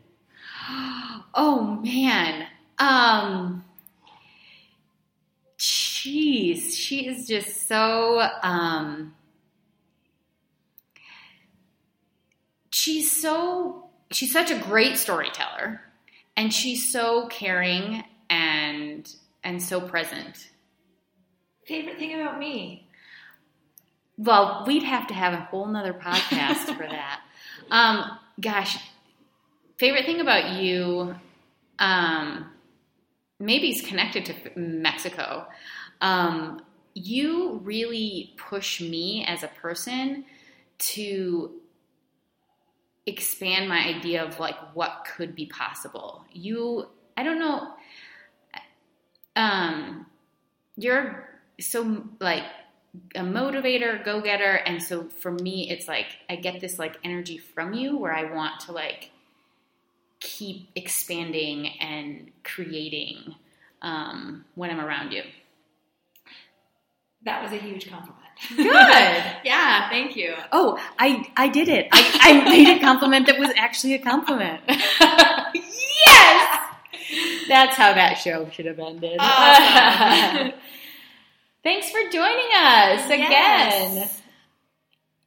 Oh 1.39 1.80
man, 1.84 2.47
um, 2.80 3.64
jeez, 5.58 6.74
she 6.74 7.08
is 7.08 7.28
just 7.28 7.68
so 7.68 8.28
um, 8.41 9.14
she's 12.72 13.12
so 13.12 13.86
she's 14.12 14.32
such 14.32 14.51
a 14.51 14.60
great 14.60 14.97
storyteller, 14.97 15.82
and 16.36 16.53
she's 16.53 16.91
so 16.91 17.28
caring 17.28 18.03
and 18.30 19.10
and 19.43 19.62
so 19.62 19.82
present. 19.82 20.49
Favorite 21.66 21.97
thing 21.97 22.20
about 22.20 22.39
me. 22.39 22.88
Well, 24.18 24.64
we'd 24.66 24.84
have 24.84 25.08
to 25.08 25.14
have 25.14 25.34
a 25.34 25.38
whole 25.38 25.68
nother 25.68 25.93
podcast 25.93 26.76
for 26.76 26.88
that. 26.88 27.22
Um, 27.70 28.18
gosh, 28.39 28.78
favorite 29.78 30.05
thing 30.05 30.22
about 30.22 30.62
you, 30.62 31.16
um, 31.80 32.49
maybe 33.39 33.70
it's 33.70 33.86
connected 33.86 34.26
to 34.26 34.34
Mexico. 34.55 35.47
Um, 35.99 36.62
you 36.93 37.60
really 37.64 38.34
push 38.38 38.80
me 38.80 39.26
as 39.28 39.43
a 39.43 39.47
person 39.47 40.24
to 40.78 41.51
expand 43.08 43.68
my 43.68 43.80
idea 43.80 44.24
of 44.24 44.39
like 44.39 44.55
what 44.76 45.08
could 45.16 45.34
be 45.34 45.47
possible. 45.47 46.26
You, 46.32 46.88
I 47.16 47.24
don't 47.24 47.39
know. 47.39 47.74
Um, 49.36 50.05
you're 50.76 51.30
so 51.60 52.03
like 52.20 52.43
a 53.16 53.22
motivator, 53.22 54.03
go 54.03 54.22
getter, 54.22 54.53
and 54.53 54.82
so 54.82 55.05
for 55.05 55.32
me, 55.32 55.70
it's 55.70 55.88
like 55.88 56.08
I 56.30 56.36
get 56.36 56.60
this 56.60 56.78
like 56.78 56.97
energy 57.03 57.38
from 57.38 57.74
you 57.74 57.97
where 57.97 58.14
I 58.14 58.34
want 58.34 58.60
to 58.62 58.72
like 58.72 59.12
keep 60.20 60.70
expanding 60.76 61.68
and 61.80 62.32
creating 62.43 63.36
um, 63.82 64.45
when 64.55 64.70
I'm 64.70 64.80
around 64.80 65.12
you. 65.12 65.24
That 67.28 67.43
was 67.43 67.51
a 67.51 67.57
huge 67.57 67.89
compliment. 67.89 68.23
Good. 68.55 68.65
yeah, 69.43 69.89
thank 69.89 70.15
you. 70.15 70.34
Oh, 70.53 70.80
I 70.97 71.30
I 71.36 71.49
did 71.49 71.67
it. 71.67 71.89
I, 71.91 72.19
I 72.21 72.49
made 72.49 72.69
a 72.69 72.80
compliment 72.80 73.28
that 73.28 73.38
was 73.38 73.49
actually 73.57 73.95
a 73.95 73.99
compliment. 73.99 74.61
yes! 74.69 75.53
That's 77.49 77.75
how 77.75 77.91
that 77.93 78.13
show 78.13 78.49
should 78.51 78.65
have 78.65 78.80
ended. 78.80 79.17
Uh, 79.19 79.23
awesome. 79.23 80.53
Thanks 81.63 81.89
for 81.89 81.99
joining 82.09 82.47
us 82.55 83.07
again. 83.07 83.30
Yes. 83.30 84.21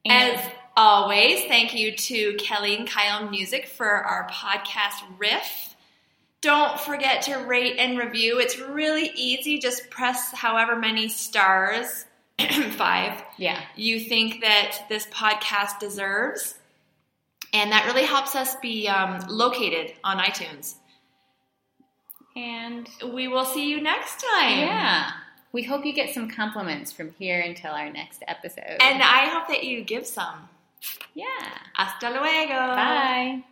As 0.07 0.39
always, 0.75 1.45
thank 1.45 1.75
you 1.75 1.95
to 1.95 2.33
Kelly 2.39 2.75
and 2.77 2.89
Kyle 2.89 3.29
Music 3.29 3.67
for 3.67 3.85
our 3.87 4.27
podcast 4.27 5.03
riff. 5.19 5.70
Don't 6.41 6.79
forget 6.79 7.23
to 7.23 7.35
rate 7.37 7.75
and 7.77 7.97
review. 7.99 8.39
It's 8.39 8.57
really 8.59 9.11
easy. 9.15 9.59
Just 9.59 9.89
press 9.91 10.31
however 10.33 10.75
many 10.75 11.07
stars, 11.07 12.05
five, 12.71 13.23
yeah. 13.37 13.61
you 13.75 13.99
think 13.99 14.41
that 14.41 14.79
this 14.89 15.05
podcast 15.07 15.79
deserves. 15.79 16.55
And 17.53 17.71
that 17.73 17.85
really 17.85 18.05
helps 18.05 18.35
us 18.35 18.55
be 18.55 18.87
um, 18.87 19.23
located 19.27 19.93
on 20.03 20.17
iTunes. 20.17 20.75
And 22.35 22.87
We 23.13 23.27
will 23.27 23.45
see 23.45 23.69
you 23.69 23.81
next 23.81 24.23
time. 24.33 24.59
yeah, 24.59 25.11
we 25.51 25.63
hope 25.63 25.85
you 25.85 25.93
get 25.93 26.13
some 26.13 26.29
compliments 26.29 26.91
from 26.93 27.13
here 27.19 27.41
until 27.41 27.71
our 27.71 27.89
next 27.89 28.23
episode. 28.27 28.77
And 28.81 29.03
I 29.03 29.25
hope 29.29 29.49
that 29.49 29.65
you 29.65 29.83
give 29.83 30.07
some. 30.07 30.47
yeah. 31.13 31.25
Hasta 31.75 32.09
luego. 32.09 32.75
Bye. 32.75 33.43